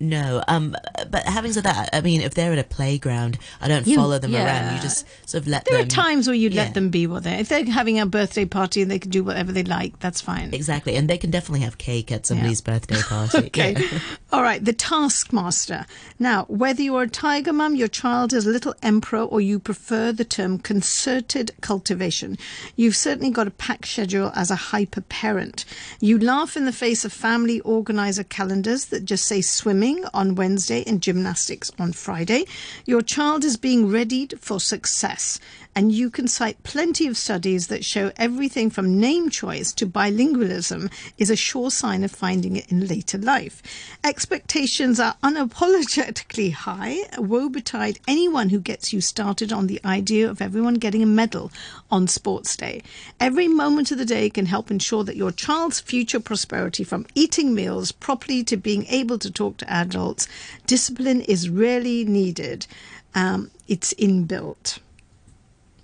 No, 0.00 0.42
um, 0.48 0.74
but 1.10 1.24
having 1.24 1.52
said 1.52 1.64
that, 1.64 1.90
I 1.92 2.00
mean, 2.00 2.22
if 2.22 2.32
they're 2.32 2.52
at 2.52 2.58
a 2.58 2.64
playground, 2.64 3.38
I 3.60 3.68
don't 3.68 3.86
You- 3.86 3.96
follow 3.96 4.18
them 4.18 4.32
yeah. 4.32 4.46
around. 4.46 4.76
You 4.76 4.80
just 4.80 5.04
sort 5.28 5.42
of 5.42 5.46
let 5.48 5.66
there 5.66 5.76
them. 5.76 5.86
are 5.86 5.90
times 5.90 6.26
where 6.26 6.34
you 6.34 6.48
yeah. 6.48 6.62
let 6.62 6.72
them 6.72 6.88
be 6.88 7.06
what 7.06 7.24
they. 7.24 7.34
If 7.38 7.50
they're 7.50 7.66
having 7.66 8.00
a 8.00 8.06
birthday 8.06 8.46
party 8.46 8.80
and 8.80 8.90
they 8.90 8.98
can 8.98 9.10
do 9.10 9.22
whatever 9.22 9.52
they 9.52 9.62
like, 9.62 9.98
that's 10.00 10.22
fine. 10.22 10.54
Exactly, 10.54 10.96
and 10.96 11.06
they 11.10 11.18
can 11.18 11.30
definitely 11.30 11.60
have 11.60 11.76
cake 11.76 12.10
at 12.10 12.24
somebody's 12.24 12.62
birthday 12.62 13.02
party. 13.08 13.38
Okay. 13.48 13.76
Yeah. 13.78 13.98
All 14.32 14.42
right. 14.42 14.64
The 14.64 14.72
taskmaster. 14.72 15.84
Now, 16.18 16.44
whether 16.48 16.82
you're 16.82 17.02
a 17.02 17.08
tiger 17.08 17.52
mum, 17.52 17.74
your 17.76 17.88
child 17.88 18.32
is 18.32 18.46
a 18.46 18.50
little 18.50 18.74
emperor, 18.82 19.20
or 19.24 19.42
you 19.42 19.58
prefer 19.58 20.12
the 20.12 20.24
term 20.24 20.58
concerted 20.58 21.50
cultivation, 21.60 22.38
you've 22.74 22.96
certainly 22.96 23.30
got 23.30 23.46
a 23.46 23.50
packed 23.50 23.86
schedule 23.88 24.32
as 24.34 24.50
a 24.50 24.56
hyper 24.56 25.00
parent. 25.02 25.64
You 26.00 26.05
laugh 26.20 26.56
in 26.56 26.66
the 26.66 26.72
face 26.72 27.04
of 27.04 27.12
family 27.12 27.60
organizer 27.62 28.22
calendars 28.22 28.86
that 28.86 29.04
just 29.04 29.26
say 29.26 29.40
swimming 29.40 30.04
on 30.14 30.36
Wednesday 30.36 30.84
and 30.86 31.02
gymnastics 31.02 31.72
on 31.80 31.92
Friday. 31.92 32.44
Your 32.84 33.02
child 33.02 33.44
is 33.44 33.56
being 33.56 33.88
readied 33.88 34.38
for 34.38 34.60
success. 34.60 35.40
And 35.76 35.92
you 35.92 36.08
can 36.08 36.26
cite 36.26 36.62
plenty 36.62 37.06
of 37.06 37.18
studies 37.18 37.66
that 37.66 37.84
show 37.84 38.10
everything 38.16 38.70
from 38.70 38.98
name 38.98 39.28
choice 39.28 39.74
to 39.74 39.86
bilingualism 39.86 40.90
is 41.18 41.28
a 41.28 41.36
sure 41.36 41.70
sign 41.70 42.02
of 42.02 42.10
finding 42.10 42.56
it 42.56 42.72
in 42.72 42.86
later 42.86 43.18
life. 43.18 43.62
Expectations 44.02 44.98
are 44.98 45.16
unapologetically 45.22 46.50
high. 46.54 47.00
Woe 47.18 47.50
betide 47.50 47.98
anyone 48.08 48.48
who 48.48 48.58
gets 48.58 48.94
you 48.94 49.02
started 49.02 49.52
on 49.52 49.66
the 49.66 49.78
idea 49.84 50.30
of 50.30 50.40
everyone 50.40 50.74
getting 50.76 51.02
a 51.02 51.06
medal 51.06 51.52
on 51.90 52.08
Sports 52.08 52.56
Day. 52.56 52.82
Every 53.20 53.46
moment 53.46 53.90
of 53.90 53.98
the 53.98 54.06
day 54.06 54.30
can 54.30 54.46
help 54.46 54.70
ensure 54.70 55.04
that 55.04 55.16
your 55.16 55.30
child's 55.30 55.80
future 55.80 56.20
prosperity, 56.20 56.84
from 56.84 57.04
eating 57.14 57.54
meals 57.54 57.92
properly 57.92 58.42
to 58.44 58.56
being 58.56 58.86
able 58.86 59.18
to 59.18 59.30
talk 59.30 59.58
to 59.58 59.70
adults, 59.70 60.26
discipline 60.66 61.20
is 61.20 61.50
really 61.50 62.02
needed. 62.06 62.66
Um, 63.14 63.50
it's 63.68 63.92
inbuilt. 63.92 64.78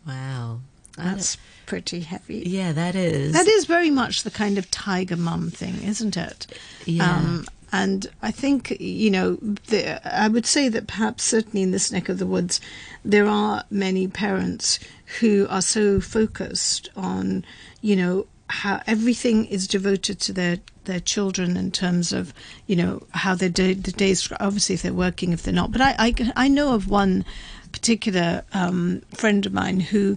Wow. 0.07 0.61
That's 0.97 1.39
pretty 1.67 2.01
heavy. 2.01 2.43
yeah, 2.47 2.73
that 2.73 2.95
is. 2.95 3.33
That 3.33 3.49
is 3.49 3.65
very 3.65 3.91
much 3.91 4.25
the 4.25 4.31
kind 4.31 4.59
of 4.59 4.71
tiger 4.71 5.17
mum 5.17 5.51
thing, 5.51 5.83
isn't 5.83 6.17
it? 6.17 6.47
Yeah. 6.85 7.17
Um, 7.17 7.47
and 7.73 8.07
I 8.21 8.31
think, 8.31 8.77
you 8.79 9.11
know, 9.11 9.37
the, 9.69 10.01
I 10.07 10.29
would 10.29 10.45
say 10.45 10.69
that 10.69 10.87
perhaps 10.87 11.25
certainly 11.25 11.63
in 11.63 11.71
this 11.71 11.91
neck 11.91 12.11
of 12.11 12.19
the 12.19 12.27
woods, 12.27 12.61
there 13.03 13.27
are 13.27 13.65
many 13.71 14.07
parents 14.07 14.79
who 15.21 15.47
are 15.49 15.63
so 15.63 15.99
focused 15.99 16.91
on, 16.95 17.47
you 17.81 17.97
know, 17.97 18.27
how 18.49 18.83
everything 18.87 19.47
is 19.47 19.67
devoted 19.67 20.21
to 20.21 20.33
their 20.33 20.59
their 20.85 21.01
children 21.01 21.57
in 21.57 21.71
terms 21.71 22.13
of 22.13 22.35
you 22.67 22.77
know 22.77 23.03
how 23.13 23.35
their 23.35 23.49
day, 23.49 23.73
the 23.73 23.93
days 23.93 24.31
obviously 24.41 24.75
if 24.75 24.83
they're 24.83 24.93
working 24.93 25.33
if 25.33 25.43
they're 25.43 25.55
not 25.55 25.73
but 25.73 25.81
I 25.81 25.95
I, 25.99 26.33
I 26.37 26.49
know 26.49 26.75
of 26.75 26.91
one 26.91 27.25
particular 27.73 28.45
um, 28.53 29.03
friend 29.15 29.47
of 29.47 29.53
mine 29.53 29.81
who 29.81 30.17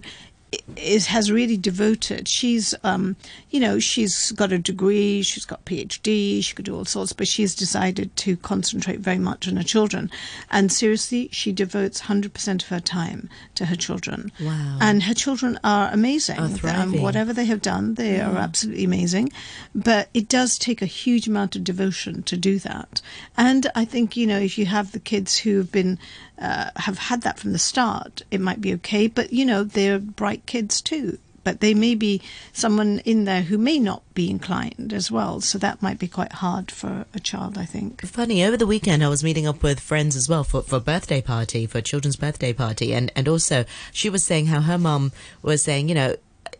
is 0.76 1.06
has 1.06 1.30
really 1.30 1.56
devoted. 1.56 2.28
She's, 2.28 2.74
um, 2.84 3.16
you 3.50 3.60
know, 3.60 3.78
she's 3.78 4.32
got 4.32 4.52
a 4.52 4.58
degree, 4.58 5.22
she's 5.22 5.44
got 5.44 5.64
PhD, 5.64 6.42
she 6.42 6.54
could 6.54 6.64
do 6.64 6.76
all 6.76 6.84
sorts, 6.84 7.12
but 7.12 7.28
she's 7.28 7.54
decided 7.54 8.14
to 8.16 8.36
concentrate 8.36 9.00
very 9.00 9.18
much 9.18 9.48
on 9.48 9.56
her 9.56 9.62
children. 9.62 10.10
And 10.50 10.70
seriously, 10.70 11.28
she 11.32 11.52
devotes 11.52 12.00
hundred 12.00 12.32
percent 12.32 12.62
of 12.62 12.68
her 12.68 12.80
time 12.80 13.28
to 13.54 13.66
her 13.66 13.76
children. 13.76 14.32
Wow. 14.40 14.78
And 14.80 15.02
her 15.04 15.14
children 15.14 15.58
are 15.64 15.90
amazing. 15.92 16.38
Are 16.38 16.48
Um, 16.96 17.02
whatever 17.02 17.32
they 17.32 17.46
have 17.46 17.62
done, 17.62 17.94
they 17.94 18.20
are 18.20 18.36
absolutely 18.36 18.84
amazing. 18.84 19.32
But 19.74 20.08
it 20.14 20.28
does 20.28 20.58
take 20.58 20.82
a 20.82 20.86
huge 20.86 21.26
amount 21.26 21.56
of 21.56 21.64
devotion 21.64 22.22
to 22.24 22.36
do 22.36 22.58
that. 22.60 23.02
And 23.36 23.70
I 23.74 23.84
think 23.84 24.16
you 24.16 24.26
know, 24.26 24.38
if 24.38 24.58
you 24.58 24.66
have 24.66 24.92
the 24.92 25.00
kids 25.00 25.38
who 25.38 25.58
have 25.58 25.72
been 25.72 25.98
uh, 26.38 26.70
have 26.76 26.98
had 26.98 27.22
that 27.22 27.38
from 27.38 27.52
the 27.52 27.58
start, 27.58 28.22
it 28.30 28.40
might 28.40 28.60
be 28.60 28.74
okay. 28.74 29.06
But 29.06 29.32
you 29.32 29.44
know, 29.44 29.64
they're 29.64 29.98
bright 29.98 30.35
kids 30.44 30.82
too. 30.82 31.18
But 31.44 31.60
they 31.60 31.74
may 31.74 31.94
be 31.94 32.20
someone 32.52 32.98
in 33.04 33.24
there 33.24 33.42
who 33.42 33.56
may 33.56 33.78
not 33.78 34.02
be 34.14 34.28
inclined 34.28 34.92
as 34.92 35.12
well. 35.12 35.40
So 35.40 35.58
that 35.58 35.80
might 35.80 35.96
be 35.96 36.08
quite 36.08 36.32
hard 36.32 36.72
for 36.72 37.06
a 37.14 37.20
child, 37.20 37.56
I 37.56 37.64
think. 37.64 38.04
Funny, 38.04 38.42
over 38.44 38.56
the 38.56 38.66
weekend 38.66 39.04
I 39.04 39.08
was 39.08 39.22
meeting 39.22 39.46
up 39.46 39.62
with 39.62 39.78
friends 39.78 40.16
as 40.16 40.28
well 40.28 40.42
for, 40.42 40.62
for 40.62 40.76
a 40.76 40.80
birthday 40.80 41.22
party, 41.22 41.64
for 41.66 41.78
a 41.78 41.82
children's 41.82 42.16
birthday 42.16 42.52
party. 42.52 42.92
And, 42.92 43.12
and 43.14 43.28
also 43.28 43.64
she 43.92 44.10
was 44.10 44.24
saying 44.24 44.46
how 44.46 44.60
her 44.62 44.76
mum 44.76 45.12
was 45.40 45.62
saying, 45.62 45.88
you 45.88 45.94
know, 45.94 46.16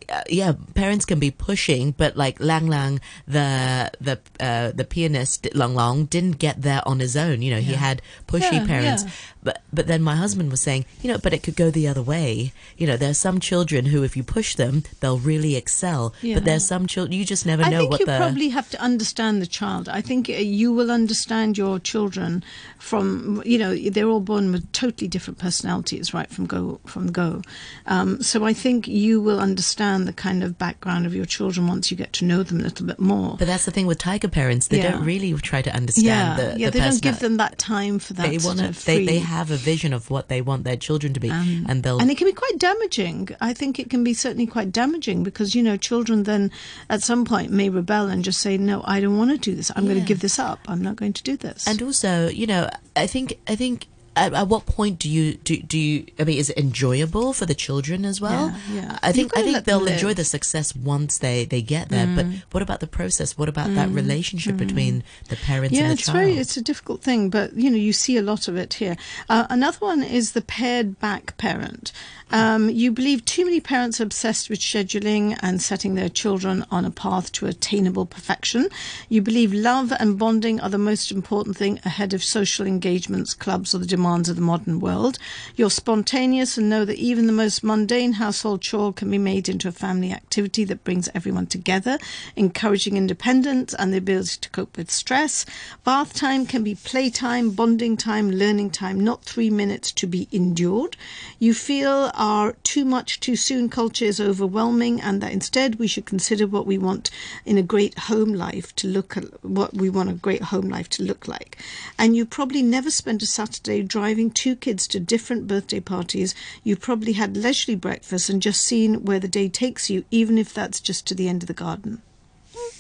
uh, 0.09 0.23
yeah, 0.29 0.53
parents 0.75 1.05
can 1.05 1.19
be 1.19 1.31
pushing, 1.31 1.93
but 1.93 2.17
like 2.17 2.39
Lang 2.41 2.67
Lang, 2.67 3.01
the 3.27 3.91
the 4.01 4.19
uh, 4.41 4.73
the 4.73 4.85
pianist 4.85 5.49
Lang 5.55 5.75
Lang 5.75 6.05
didn't 6.05 6.39
get 6.39 6.63
there 6.63 6.83
on 6.87 7.01
his 7.01 7.17
own. 7.17 7.43
You 7.43 7.55
know, 7.55 7.61
he 7.61 7.75
had 7.75 8.03
pushy 8.27 8.53
Yeah, 8.53 8.67
parents. 8.67 9.05
yeah. 9.05 9.11
But 9.43 9.63
but 9.73 9.87
then 9.87 10.03
my 10.03 10.17
husband 10.17 10.51
was 10.51 10.61
saying, 10.61 10.85
you 11.03 11.13
know, 11.13 11.19
but 11.19 11.33
it 11.33 11.43
could 11.43 11.57
go 11.57 11.71
the 11.71 11.87
other 11.89 12.03
way. 12.03 12.53
You 12.77 12.87
know, 12.87 12.97
there 12.97 13.11
are 13.11 13.15
some 13.15 13.39
children 13.41 13.87
who, 13.87 14.03
if 14.03 14.17
you 14.17 14.23
push 14.25 14.57
them, 14.57 14.83
they'll 15.01 15.19
really 15.19 15.55
excel. 15.57 16.15
Yeah. 16.23 16.35
But 16.35 16.45
there's 16.45 16.67
some 16.67 16.87
children 16.87 17.13
you 17.19 17.25
just 17.25 17.47
never 17.47 17.63
know. 17.63 17.87
I 17.87 17.89
think 17.89 18.01
you 18.01 18.07
the 18.07 18.17
probably 18.19 18.49
have 18.51 18.69
to 18.71 18.81
understand 18.81 19.41
the 19.41 19.47
child. 19.47 19.89
I 19.89 20.01
think 20.01 20.29
uh, 20.29 20.33
you 20.35 20.73
will 20.73 20.91
understand 20.91 21.57
your 21.57 21.79
children 21.79 22.43
from 22.79 23.43
you 23.45 23.59
know 23.59 23.75
they're 23.75 24.09
all 24.09 24.21
born 24.21 24.53
with 24.53 24.71
totally 24.73 25.09
different 25.09 25.39
personalities 25.39 26.13
right 26.13 26.31
from 26.31 26.47
go 26.47 26.81
from 26.87 27.13
go. 27.13 27.43
Um, 27.87 28.23
so 28.23 28.45
I 28.45 28.53
think 28.53 28.87
you 28.89 29.21
will 29.21 29.41
understand 29.41 29.96
the 30.05 30.13
kind 30.13 30.45
of 30.45 30.59
background 30.59 31.07
of 31.07 31.15
your 31.15 31.25
children 31.25 31.67
once 31.67 31.91
you 31.91 31.97
get 31.97 32.13
to 32.15 32.25
know 32.25 32.43
them 32.43 32.61
a 32.61 32.65
little 32.65 32.87
bit 32.87 32.99
more. 33.01 33.37
But 33.39 33.47
that's 33.47 33.65
the 33.65 33.71
thing 33.71 33.87
with 33.87 33.99
tiger 33.99 34.29
parents; 34.29 34.69
they 34.69 34.79
Yeah. 34.79 34.93
don't 34.93 35.05
really 35.05 35.33
try 35.35 35.63
to 35.63 35.75
understand 35.75 36.07
yeah, 36.07 36.37
the, 36.37 36.61
yeah, 36.61 36.71
the 36.71 36.79
they 36.79 36.85
don't 36.85 37.03
give 37.03 37.19
them 37.21 37.39
that 37.39 37.59
time 37.59 37.99
for 37.99 38.13
that. 38.15 38.29
They 38.29 38.39
want 38.39 38.59
to. 38.59 38.87
They, 38.87 39.05
they 39.07 39.19
have 39.19 39.51
a 39.51 39.57
vision 39.57 39.93
of 39.93 40.11
what 40.11 40.29
they 40.29 40.41
want 40.43 40.65
their 40.65 40.77
children 40.77 41.15
to 41.15 41.21
be, 41.21 41.31
um, 41.31 41.67
and 41.69 41.83
they'll. 41.83 41.99
and 41.99 42.11
it 42.11 42.19
can 42.19 42.27
be 42.27 42.33
quite 42.33 42.59
damaging. 42.59 43.31
I 43.41 43.53
think 43.55 43.79
it 43.79 43.91
can 43.91 44.05
be 44.05 44.15
certainly 44.15 44.47
quite 44.47 44.73
damaging 44.73 45.23
because 45.23 45.55
you 45.55 45.63
know 45.63 45.77
children 45.77 46.25
then 46.25 46.51
at 46.91 47.03
some 47.03 47.25
point 47.25 47.51
may 47.51 47.69
rebel 47.71 48.09
and 48.09 48.23
just 48.25 48.41
say, 48.41 48.59
"No, 48.59 48.83
I 48.85 49.01
don't 49.01 49.17
want 49.17 49.31
to 49.31 49.39
do 49.39 49.55
this. 49.57 49.71
I'm 49.75 49.85
going 49.85 49.99
to 50.01 50.05
give 50.07 50.21
this 50.21 50.39
up. 50.39 50.59
I'm 50.69 50.83
not 50.83 50.97
going 50.97 51.13
to 51.15 51.23
do 51.23 51.37
this." 51.37 51.67
and 51.67 51.81
also, 51.83 52.29
you 52.29 52.47
know, 52.47 52.69
I 52.95 53.07
think 53.07 53.39
I 53.49 53.57
think. 53.57 53.87
At, 54.17 54.33
at 54.33 54.49
what 54.49 54.67
point 54.67 54.99
do 54.99 55.09
you 55.11 55.35
do 55.35 55.59
do 55.59 55.79
you? 55.79 56.07
I 56.19 56.25
mean, 56.25 56.39
is 56.39 56.51
it 56.51 56.57
enjoyable 56.57 57.33
for 57.33 57.45
the 57.45 57.55
children 57.55 58.05
as 58.05 58.21
well? 58.21 58.55
Yeah, 58.71 58.81
yeah. 58.81 58.99
I 59.03 59.13
think 59.13 59.37
I 59.37 59.43
think 59.43 59.65
they'll 59.65 59.87
enjoy 59.87 60.09
live. 60.09 60.15
Mm. 60.15 60.17
the 60.17 60.25
success 60.25 60.75
once 60.75 61.19
they 61.19 61.45
they 61.45 61.63
get 61.63 61.91
there. 61.91 62.07
But 62.07 62.27
what 62.51 62.63
about 62.63 62.81
the 62.81 62.87
process? 62.87 63.37
What 63.37 63.49
about 63.49 63.75
that 63.75 63.91
relationship 63.91 64.57
between 64.57 65.05
the 65.29 65.37
parents 65.37 65.77
yeah, 65.77 65.83
and 65.83 65.91
the 65.91 65.93
it's 65.95 66.07
child? 66.07 66.19
very 66.19 66.39
it's 66.39 66.57
a 66.57 66.63
difficult 66.63 67.03
thing, 67.03 67.31
but 67.31 67.53
you 67.55 67.71
know 67.71 67.77
you 67.77 67.93
see 67.93 68.17
a 68.17 68.23
lot 68.23 68.49
of 68.49 68.57
it 68.57 68.75
here. 68.75 68.97
Uh, 69.29 69.47
another 69.51 69.79
one 69.79 70.03
is 70.03 70.33
the 70.33 70.43
pared 70.43 70.99
back 70.99 71.37
parent. 71.37 71.93
Um, 72.33 72.69
you 72.69 72.91
believe 72.91 73.25
too 73.25 73.45
many 73.45 73.61
parents 73.61 74.01
are 74.01 74.05
obsessed 74.05 74.51
with 74.51 74.59
scheduling 74.59 75.39
and 75.43 75.63
setting 75.63 75.95
their 75.95 76.09
children 76.09 76.65
on 76.73 76.85
a 76.85 76.91
path 76.91 77.31
to 77.33 77.47
attainable 77.47 78.05
perfection. 78.05 78.69
You 79.09 79.23
believe 79.23 79.53
love 79.53 79.93
and 80.01 80.19
bonding 80.19 80.59
are 80.61 80.69
the 80.69 80.77
most 80.77 81.13
important 81.13 81.57
thing 81.57 81.79
ahead 81.85 82.15
of 82.15 82.25
social 82.25 82.67
engagements, 82.67 83.33
clubs, 83.33 83.75
or 83.75 83.79
the 83.79 83.87
demands 83.87 84.29
of 84.29 84.35
the 84.35 84.43
modern 84.43 84.81
world. 84.81 85.19
You're 85.55 85.71
spontaneous 85.71 86.59
and 86.59 86.69
know 86.69 86.85
that 86.85 86.99
even 86.99 87.29
the 87.29 87.33
most 87.33 87.63
mundane 87.63 88.15
household 88.15 88.61
chore 88.61 88.93
can 88.93 89.09
be 89.09 89.19
made 89.19 89.49
into 89.49 89.69
a 89.69 89.73
family 89.73 90.11
activity 90.11 90.65
that 90.65 90.83
brings 90.83 91.09
everyone 91.15 91.47
together, 91.47 91.97
encouraging 92.35 92.97
independence 92.97 93.73
and 93.73 93.93
the 93.93 93.99
ability 93.99 94.39
to 94.41 94.51
cope 94.51 94.77
with 94.77 94.91
stress. 94.91 95.47
Bath 95.85 96.13
time 96.13 96.45
can 96.45 96.65
be 96.65 96.75
playtime, 96.75 97.51
bonding 97.51 97.97
time, 97.97 98.33
learning 98.33 98.71
time, 98.71 98.99
not 98.99 99.25
three 99.25 99.51
minutes 99.51 99.93
to 99.93 100.09
be 100.09 100.27
endured. 100.33 100.97
You 101.39 101.55
feel 101.55 102.11
our 102.17 102.53
too 102.63 102.85
much 102.85 103.21
too 103.21 103.37
soon 103.37 103.69
culture 103.69 104.05
is 104.05 104.21
overwhelming 104.21 105.01
and 105.01 105.21
that 105.21 105.33
instead 105.33 105.77
we 105.77 105.87
should 105.87 106.07
consider 106.07 106.47
what 106.47 106.67
we 106.67 106.79
want 106.79 107.11
in 107.45 107.59
a 107.59 107.63
great 107.63 107.99
home 107.99 108.33
life 108.33 108.75
to 108.77 108.89
look 108.89 109.17
at 109.17 109.45
what 109.45 109.75
we 109.75 109.91
want 109.91 110.11
a 110.11 110.15
great 110.15 110.43
home 110.43 110.69
life 110.69 110.89
to 110.89 111.03
look 111.03 111.29
like. 111.29 111.59
And 111.99 112.17
you 112.17 112.27
probably 112.27 112.63
never 112.63 112.91
spent 112.91 113.23
a 113.23 113.27
Saturday 113.27 113.83
driving 113.83 114.31
two 114.31 114.57
kids 114.57 114.87
to 114.89 115.01
different 115.01 115.47
birthday 115.47 115.81
parties. 115.81 116.35
You 116.65 116.77
probably 116.77 117.13
had 117.13 117.37
leisurely 117.37 117.77
breakfast 117.77 118.29
and 118.29 118.43
just 118.43 118.63
seen 118.65 119.05
where 119.05 119.21
the 119.21 119.29
day 119.29 119.49
takes 119.49 119.91
you, 119.91 120.05
even 120.11 120.39
if 120.39 120.53
that's 120.53 120.81
just 120.81 121.07
to 121.07 121.15
the 121.15 121.29
end 121.29 121.43
of 121.43 121.47
the 121.47 121.55
garden. 121.55 122.03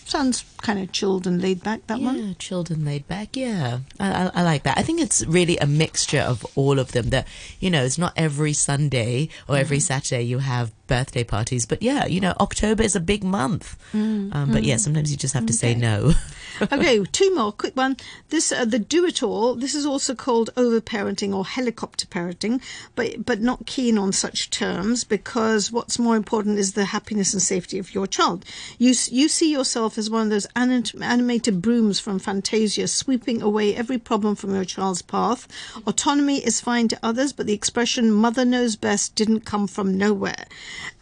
Sounds 0.06 0.44
kind 0.62 0.78
of 0.78 0.92
chilled 0.92 1.26
and 1.26 1.42
laid 1.42 1.64
back, 1.64 1.84
that 1.88 1.98
yeah, 1.98 2.06
one. 2.06 2.36
chilled 2.38 2.70
and 2.70 2.84
laid 2.84 3.08
back. 3.08 3.36
Yeah, 3.36 3.80
I, 3.98 4.08
I, 4.26 4.30
I 4.36 4.42
like 4.44 4.62
that. 4.62 4.78
I 4.78 4.82
think 4.82 5.00
it's 5.00 5.26
really 5.26 5.56
a 5.58 5.66
mixture 5.66 6.20
of 6.20 6.46
all 6.54 6.78
of 6.78 6.92
them. 6.92 7.10
That 7.10 7.26
you 7.58 7.70
know, 7.70 7.82
it's 7.82 7.98
not 7.98 8.12
every 8.16 8.52
Sunday 8.52 9.28
or 9.48 9.56
every 9.56 9.78
Mm-hmm. 9.78 9.82
Saturday 9.82 10.22
you 10.22 10.38
have 10.38 10.70
birthday 10.86 11.24
parties, 11.24 11.66
but 11.66 11.82
yeah, 11.82 12.06
you 12.06 12.20
know, 12.20 12.34
October 12.40 12.82
is 12.82 12.96
a 12.96 13.00
big 13.00 13.22
month. 13.24 13.76
Um, 13.94 14.50
but 14.52 14.64
yeah, 14.64 14.76
sometimes 14.76 15.10
you 15.10 15.16
just 15.16 15.34
have 15.34 15.46
to 15.46 15.52
say 15.52 15.76
Mm-hmm. 15.76 15.80
No. 15.80 16.12
okay, 16.72 17.02
two 17.12 17.34
more. 17.34 17.52
Quick 17.52 17.76
one. 17.76 17.96
This 18.30 18.50
uh, 18.52 18.64
the 18.64 18.78
do 18.78 19.04
it 19.04 19.22
all. 19.22 19.54
This 19.54 19.74
is 19.74 19.84
also 19.84 20.14
called 20.14 20.50
overparenting 20.56 21.34
or 21.34 21.44
helicopter 21.44 22.06
parenting, 22.06 22.62
but 22.94 23.24
but 23.24 23.40
not 23.40 23.66
keen 23.66 23.98
on 23.98 24.12
such 24.12 24.50
terms 24.50 25.04
because 25.04 25.70
what's 25.70 25.98
more 25.98 26.16
important 26.16 26.58
is 26.58 26.72
the 26.72 26.86
happiness 26.86 27.32
and 27.32 27.42
safety 27.42 27.78
of 27.78 27.94
your 27.94 28.06
child. 28.06 28.44
You 28.78 28.94
you 29.10 29.28
see 29.28 29.50
yourself 29.52 29.98
as 29.98 30.08
one 30.08 30.22
of 30.22 30.30
those 30.30 30.46
anim- 30.56 31.02
animated 31.02 31.60
brooms 31.60 32.00
from 32.00 32.18
Fantasia, 32.18 32.88
sweeping 32.88 33.42
away 33.42 33.74
every 33.74 33.98
problem 33.98 34.34
from 34.34 34.54
your 34.54 34.64
child's 34.64 35.02
path. 35.02 35.46
Autonomy 35.86 36.38
is 36.38 36.60
fine 36.60 36.88
to 36.88 36.98
others, 37.02 37.32
but 37.32 37.46
the 37.46 37.54
expression 37.54 38.10
"mother 38.10 38.44
knows 38.44 38.76
best" 38.76 39.14
didn't 39.14 39.40
come 39.40 39.66
from 39.66 39.98
nowhere. 39.98 40.46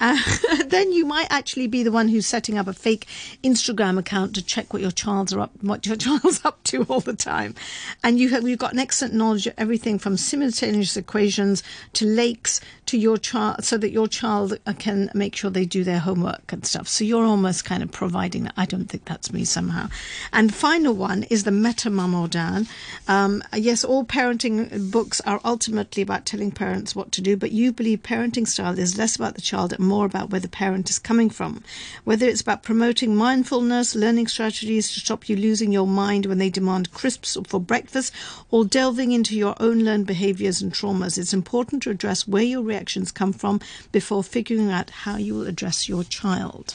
Uh, 0.00 0.18
then 0.66 0.92
you 0.92 1.04
might 1.04 1.26
actually 1.30 1.66
be 1.66 1.82
the 1.82 1.92
one 1.92 2.08
who's 2.08 2.26
setting 2.26 2.58
up 2.58 2.66
a 2.66 2.72
fake 2.72 3.06
Instagram 3.42 3.98
account 3.98 4.34
to 4.34 4.42
check 4.42 4.72
what 4.72 4.82
your 4.82 4.90
child's 4.90 5.32
are 5.32 5.40
up, 5.40 5.52
what 5.62 5.86
your 5.86 5.96
child's 6.04 6.44
up 6.44 6.62
to 6.64 6.84
all 6.84 7.00
the 7.00 7.14
time, 7.14 7.54
and 8.02 8.18
you 8.18 8.28
have 8.30 8.46
you've 8.46 8.58
got 8.58 8.72
an 8.72 8.78
excellent 8.78 9.14
knowledge 9.14 9.46
of 9.46 9.54
everything 9.56 9.98
from 9.98 10.16
simultaneous 10.16 10.96
equations 10.96 11.62
to 11.92 12.06
lakes 12.06 12.60
to 12.94 13.00
your 13.00 13.18
child, 13.18 13.64
so 13.64 13.76
that 13.76 13.90
your 13.90 14.06
child 14.06 14.56
can 14.78 15.10
make 15.14 15.34
sure 15.34 15.50
they 15.50 15.64
do 15.64 15.82
their 15.82 15.98
homework 15.98 16.52
and 16.52 16.64
stuff. 16.64 16.86
So 16.86 17.02
you're 17.02 17.24
almost 17.24 17.64
kind 17.64 17.82
of 17.82 17.90
providing 17.90 18.44
that. 18.44 18.54
I 18.56 18.66
don't 18.66 18.84
think 18.86 19.04
that's 19.04 19.32
me 19.32 19.44
somehow. 19.44 19.88
And 20.32 20.54
final 20.54 20.94
one 20.94 21.24
is 21.24 21.42
the 21.42 21.50
meta 21.50 21.90
mum 21.90 22.14
or 22.14 22.28
dan. 22.28 22.68
Um, 23.08 23.42
yes, 23.52 23.82
all 23.82 24.04
parenting 24.04 24.92
books 24.92 25.20
are 25.22 25.40
ultimately 25.44 26.04
about 26.04 26.24
telling 26.24 26.52
parents 26.52 26.94
what 26.94 27.10
to 27.12 27.20
do, 27.20 27.36
but 27.36 27.50
you 27.50 27.72
believe 27.72 28.04
parenting 28.04 28.46
style 28.46 28.78
is 28.78 28.96
less 28.96 29.16
about 29.16 29.34
the 29.34 29.40
child 29.40 29.72
and 29.72 29.84
more 29.84 30.06
about 30.06 30.30
where 30.30 30.40
the 30.40 30.48
parent 30.48 30.88
is 30.88 31.00
coming 31.00 31.30
from. 31.30 31.64
Whether 32.04 32.28
it's 32.28 32.42
about 32.42 32.62
promoting 32.62 33.16
mindfulness, 33.16 33.96
learning 33.96 34.28
strategies 34.28 34.92
to 34.94 35.00
stop 35.00 35.28
you 35.28 35.34
losing 35.34 35.72
your 35.72 35.88
mind 35.88 36.26
when 36.26 36.38
they 36.38 36.48
demand 36.48 36.92
crisps 36.92 37.36
for 37.48 37.58
breakfast, 37.58 38.14
or 38.52 38.64
delving 38.64 39.10
into 39.10 39.34
your 39.34 39.56
own 39.58 39.80
learned 39.80 40.06
behaviors 40.06 40.62
and 40.62 40.72
traumas, 40.72 41.18
it's 41.18 41.34
important 41.34 41.82
to 41.82 41.90
address 41.90 42.28
where 42.28 42.44
your 42.44 42.62
come 43.12 43.32
from 43.32 43.60
before 43.92 44.22
figuring 44.22 44.70
out 44.70 44.90
how 44.90 45.16
you 45.16 45.34
will 45.34 45.46
address 45.46 45.88
your 45.88 46.04
child. 46.04 46.74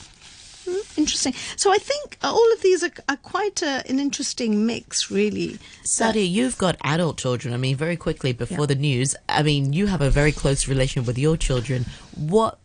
Hmm, 0.67 0.99
Interesting. 0.99 1.33
So 1.55 1.71
I 1.71 1.77
think 1.77 2.17
uh, 2.23 2.31
all 2.31 2.53
of 2.53 2.61
these 2.61 2.83
are, 2.83 2.91
are 3.07 3.17
quite 3.17 3.61
a, 3.61 3.83
an 3.89 3.99
interesting 3.99 4.65
mix, 4.65 5.09
really. 5.09 5.57
Sadi, 5.83 6.21
uh, 6.21 6.23
you've 6.23 6.57
got 6.57 6.75
adult 6.83 7.17
children. 7.17 7.53
I 7.53 7.57
mean, 7.57 7.75
very 7.75 7.95
quickly 7.97 8.33
before 8.33 8.67
the 8.67 8.75
news, 8.75 9.15
I 9.27 9.43
mean, 9.43 9.73
you 9.73 9.87
have 9.87 10.01
a 10.01 10.09
very 10.09 10.31
close 10.31 10.67
relation 10.67 11.05
with 11.05 11.17
your 11.17 11.37
children. 11.37 11.85
What, 12.15 12.59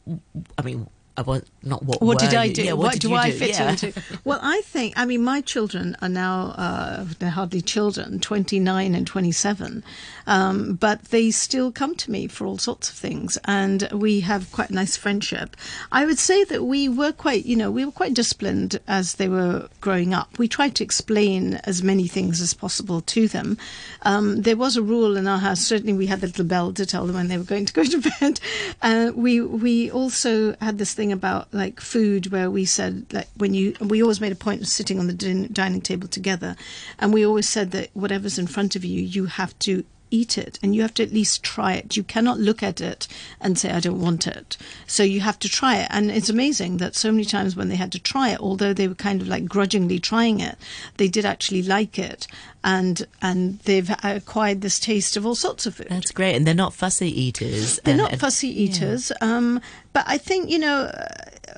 I 0.59 0.63
mean, 0.63 0.89
I 1.17 1.23
not 1.63 1.83
what. 1.85 2.03
What 2.03 2.19
did 2.19 2.35
I 2.35 2.49
do? 2.49 2.63
Yeah, 2.63 2.73
what 2.73 2.93
did 2.93 3.03
do 3.03 3.15
I 3.15 3.31
do? 3.31 3.39
fit 3.39 3.51
Yeah. 3.51 3.71
into? 3.71 3.93
Well, 4.25 4.41
I 4.43 4.63
think, 4.63 4.95
I 4.97 5.05
mean, 5.05 5.23
my 5.23 5.41
children 5.43 5.97
are 6.01 6.09
now, 6.09 6.55
uh, 6.57 7.05
they're 7.19 7.31
hardly 7.31 7.61
children, 7.61 8.21
29 8.21 8.95
and 8.95 9.07
27, 9.07 9.85
um, 10.27 10.75
but 10.75 11.05
they 11.07 11.31
still 11.31 11.71
come 11.71 11.95
to 11.97 12.11
me 12.11 12.27
for 12.27 12.47
all 12.47 12.57
sorts 12.59 12.89
of 12.89 12.95
things, 12.97 13.37
and 13.45 13.87
we 13.93 14.21
have 14.21 14.51
quite 14.51 14.71
a 14.71 14.75
nice 14.75 14.97
friendship. 14.97 15.57
I 15.93 16.07
would 16.07 16.19
say 16.19 16.43
that 16.45 16.65
we 16.65 16.89
were 16.89 17.13
quite, 17.13 17.45
you 17.45 17.55
know, 17.55 17.71
we 17.71 17.85
were 17.85 17.93
quite 17.93 18.15
disciplined 18.15 18.81
as 18.89 19.15
they 19.17 19.29
were 19.29 19.69
growing 19.81 20.15
up. 20.15 20.39
We 20.39 20.49
tried 20.49 20.75
to 20.77 20.85
explain 20.85 21.55
as 21.65 21.83
many 21.83 22.09
things 22.09 22.41
as 22.41 22.55
possible 22.55 23.03
to 23.03 23.29
them. 23.29 23.59
Um, 24.03 24.43
there 24.43 24.57
was 24.57 24.77
a 24.77 24.83
rule 24.83 25.17
in 25.17 25.27
our 25.27 25.39
house, 25.39 25.61
certainly 25.61 25.93
we 25.93 26.07
had 26.07 26.23
the 26.23 26.29
little 26.29 26.45
bell 26.47 26.73
to 26.73 26.87
tell 26.87 27.07
them 27.07 27.17
when 27.17 27.29
they 27.29 27.39
were 27.39 27.45
going 27.45 27.67
to 27.67 27.73
go 27.73 27.85
to 27.85 28.01
bed. 28.21 28.41
Uh, 28.81 29.13
we, 29.15 29.41
we 29.41 29.91
also 29.91 30.57
had 30.61 30.79
this 30.79 30.95
thing 30.95 31.04
about 31.13 31.53
like 31.53 31.81
food 31.81 32.31
where 32.33 32.51
we 32.51 32.65
said 32.65 33.07
like 33.13 33.29
when 33.37 33.55
you 33.55 33.75
we 33.81 34.03
always 34.03 34.21
made 34.21 34.33
a 34.33 34.37
point 34.37 34.61
of 34.61 34.69
sitting 34.69 34.99
on 34.99 35.07
the 35.07 35.13
din- 35.13 35.49
dining 35.53 35.81
table 35.81 36.09
together. 36.09 36.57
And 36.99 37.13
we 37.13 37.25
always 37.25 37.49
said 37.49 37.71
that 37.73 37.91
whatever's 37.95 38.39
in 38.39 38.47
front 38.47 38.77
of 38.77 38.85
you 38.85 39.01
you 39.01 39.27
have 39.27 39.59
to 39.61 39.85
eat 40.11 40.39
it 40.39 40.59
and 40.63 40.75
you 40.75 40.83
have 40.83 40.95
to 40.95 41.03
at 41.03 41.13
least 41.13 41.43
try 41.43 41.75
it. 41.75 41.97
You 41.97 42.03
cannot 42.05 42.39
look 42.39 42.63
at 42.63 42.81
it 42.81 43.09
and 43.41 43.59
say 43.59 43.71
i 43.71 43.81
don't 43.81 44.01
want 44.01 44.27
it. 44.27 44.57
So 44.87 45.03
you 45.03 45.21
have 45.21 45.39
to 45.41 45.49
try 45.49 45.77
it. 45.77 45.89
And 45.91 46.11
it's 46.11 46.29
amazing 46.29 46.77
that 46.79 46.95
so 46.95 47.11
many 47.11 47.25
times 47.25 47.57
when 47.57 47.69
they 47.69 47.77
had 47.77 47.93
to 47.93 47.99
try 47.99 48.31
it 48.31 48.41
although 48.41 48.73
they 48.73 48.89
were 48.89 48.95
kind 48.95 49.21
of 49.21 49.29
like 49.29 49.47
grudgingly 49.47 49.99
trying 49.99 50.41
it 50.41 50.57
they 50.97 51.09
did 51.09 51.25
actually 51.25 51.63
like 51.63 51.99
it. 51.99 52.27
And 52.63 53.07
and 53.21 53.59
they've 53.61 53.91
acquired 54.03 54.63
this 54.63 54.81
taste 54.81 55.17
of 55.17 55.27
all 55.27 55.35
sorts 55.35 55.67
of 55.67 55.75
food. 55.75 55.89
That's 55.91 56.13
great, 56.13 56.35
and 56.35 56.47
they're 56.47 56.55
not 56.55 56.73
fussy 56.73 57.09
eaters. 57.09 57.79
they're 57.85 57.93
and- 57.93 58.03
not 58.03 58.17
fussy 58.19 58.49
eaters, 58.49 59.13
um, 59.21 59.61
but 59.93 60.05
I 60.07 60.17
think 60.17 60.49
you 60.49 60.59
know. 60.59 60.91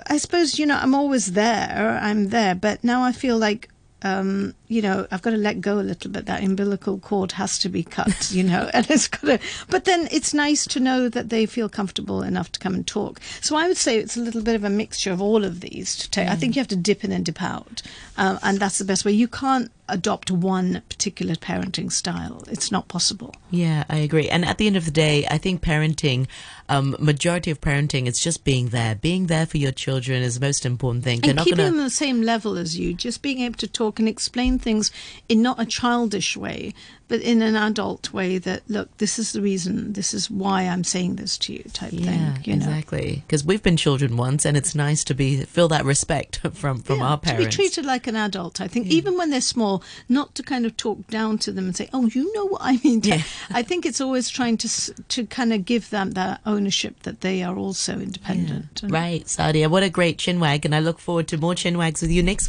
I 0.08 0.18
suppose 0.18 0.58
you 0.58 0.66
know 0.66 0.76
I'm 0.76 0.96
always 0.96 1.32
there. 1.32 2.00
I'm 2.02 2.30
there, 2.30 2.56
but 2.56 2.82
now 2.82 3.04
I 3.04 3.12
feel 3.12 3.38
like 3.38 3.70
um, 4.02 4.54
you 4.68 4.82
know 4.82 5.06
I've 5.10 5.22
got 5.22 5.30
to 5.30 5.36
let 5.36 5.60
go 5.60 5.78
a 5.78 5.80
little 5.80 6.10
bit. 6.10 6.26
That 6.26 6.42
umbilical 6.42 6.98
cord 6.98 7.32
has 7.32 7.58
to 7.60 7.68
be 7.68 7.82
cut, 7.82 8.30
you 8.30 8.42
know, 8.42 8.70
and 8.74 8.88
it's 8.90 9.08
got 9.08 9.22
to. 9.22 9.38
But 9.68 9.84
then 9.84 10.08
it's 10.10 10.34
nice 10.34 10.64
to 10.66 10.80
know 10.80 11.08
that 11.08 11.28
they 11.28 11.46
feel 11.46 11.68
comfortable 11.68 12.22
enough 12.22 12.52
to 12.52 12.60
come 12.60 12.74
and 12.74 12.86
talk. 12.86 13.20
So 13.40 13.56
I 13.56 13.68
would 13.68 13.76
say 13.76 13.98
it's 13.98 14.16
a 14.16 14.20
little 14.20 14.42
bit 14.42 14.54
of 14.54 14.64
a 14.64 14.70
mixture 14.70 15.12
of 15.12 15.20
all 15.20 15.44
of 15.44 15.60
these 15.60 15.96
to 15.96 16.10
take. 16.10 16.28
I 16.28 16.36
think 16.36 16.56
you 16.56 16.60
have 16.60 16.68
to 16.68 16.76
dip 16.76 17.04
in 17.04 17.12
and 17.12 17.24
dip 17.24 17.42
out, 17.42 17.82
um, 18.16 18.38
and 18.42 18.58
that's 18.58 18.78
the 18.78 18.84
best 18.84 19.04
way. 19.04 19.12
You 19.12 19.28
can't 19.28 19.70
adopt 19.88 20.30
one 20.30 20.82
particular 20.88 21.34
parenting 21.34 21.92
style. 21.92 22.42
It's 22.48 22.72
not 22.72 22.88
possible. 22.88 23.34
Yeah, 23.50 23.84
I 23.88 23.96
agree. 23.98 24.28
And 24.28 24.44
at 24.44 24.58
the 24.58 24.66
end 24.66 24.76
of 24.76 24.84
the 24.84 24.90
day, 24.90 25.26
I 25.30 25.38
think 25.38 25.62
parenting, 25.62 26.26
um, 26.68 26.96
majority 26.98 27.50
of 27.50 27.60
parenting, 27.60 28.06
is 28.06 28.20
just 28.20 28.44
being 28.44 28.70
there. 28.70 28.96
Being 28.96 29.26
there 29.26 29.46
for 29.46 29.58
your 29.58 29.72
children 29.72 30.22
is 30.22 30.38
the 30.38 30.46
most 30.46 30.66
important 30.66 31.04
thing. 31.04 31.20
They're 31.20 31.30
and 31.30 31.36
not 31.36 31.44
keeping 31.44 31.58
going 31.58 31.72
them 31.72 31.78
on 31.80 31.84
the 31.84 31.90
same 31.90 32.22
level 32.22 32.58
as 32.58 32.76
you, 32.76 32.94
just 32.94 33.22
being 33.22 33.40
able 33.40 33.58
to 33.58 33.68
talk 33.68 33.98
and 33.98 34.08
explain 34.08 34.55
things 34.58 34.90
in 35.28 35.42
not 35.42 35.60
a 35.60 35.66
childish 35.66 36.36
way, 36.36 36.74
but 37.08 37.20
in 37.20 37.40
an 37.42 37.54
adult 37.56 38.12
way. 38.12 38.38
That 38.38 38.62
look, 38.68 38.96
this 38.98 39.18
is 39.18 39.32
the 39.32 39.40
reason, 39.40 39.92
this 39.92 40.12
is 40.14 40.30
why 40.30 40.62
I'm 40.62 40.84
saying 40.84 41.16
this 41.16 41.38
to 41.38 41.52
you, 41.52 41.64
type 41.72 41.92
Yeah, 41.92 42.34
thing. 42.34 42.44
You 42.44 42.54
exactly. 42.54 43.22
Because 43.26 43.44
we've 43.44 43.62
been 43.62 43.76
children 43.76 44.16
once, 44.16 44.44
and 44.44 44.56
it's 44.56 44.74
nice 44.74 45.04
to 45.04 45.14
be 45.14 45.42
feel 45.44 45.68
that 45.68 45.84
respect 45.84 46.38
from 46.54 46.80
from 46.82 46.98
Yeah, 46.98 47.06
our 47.06 47.18
parents. 47.18 47.44
to 47.44 47.48
be 47.50 47.54
treated 47.68 47.84
like 47.86 48.06
an 48.06 48.16
adult. 48.16 48.60
I 48.60 48.68
think 48.68 48.86
even 48.88 49.16
when 49.16 49.30
they're 49.30 49.40
small, 49.40 49.82
not 50.08 50.34
to 50.36 50.42
kind 50.42 50.66
of 50.66 50.76
talk 50.76 51.06
down 51.08 51.38
to 51.38 51.52
them 51.52 51.66
and 51.66 51.76
say, 51.76 51.88
"Oh, 51.92 52.06
you 52.06 52.32
know 52.34 52.46
what 52.46 52.62
I 52.62 52.78
mean." 52.82 53.00
Yeah. 53.04 53.22
I 53.50 53.62
think 53.62 53.86
it's 53.86 54.00
always 54.00 54.28
trying 54.28 54.56
to 54.58 54.68
to 55.08 55.26
kind 55.26 55.52
of 55.52 55.64
give 55.64 55.90
them 55.90 56.12
that 56.12 56.40
ownership 56.46 57.02
that 57.04 57.20
they 57.20 57.42
are 57.42 57.56
also 57.56 57.94
independent. 58.00 58.82
And- 58.82 58.92
Right, 58.96 59.24
Saadia. 59.24 59.68
What 59.70 59.82
a 59.82 59.90
great 59.90 60.18
chinwag, 60.18 60.64
and 60.64 60.74
I 60.74 60.80
look 60.80 60.98
forward 60.98 61.28
to 61.28 61.36
more 61.38 61.54
chinwags 61.54 62.00
with 62.02 62.10
you 62.10 62.22
next 62.22 62.42
week. 62.42 62.44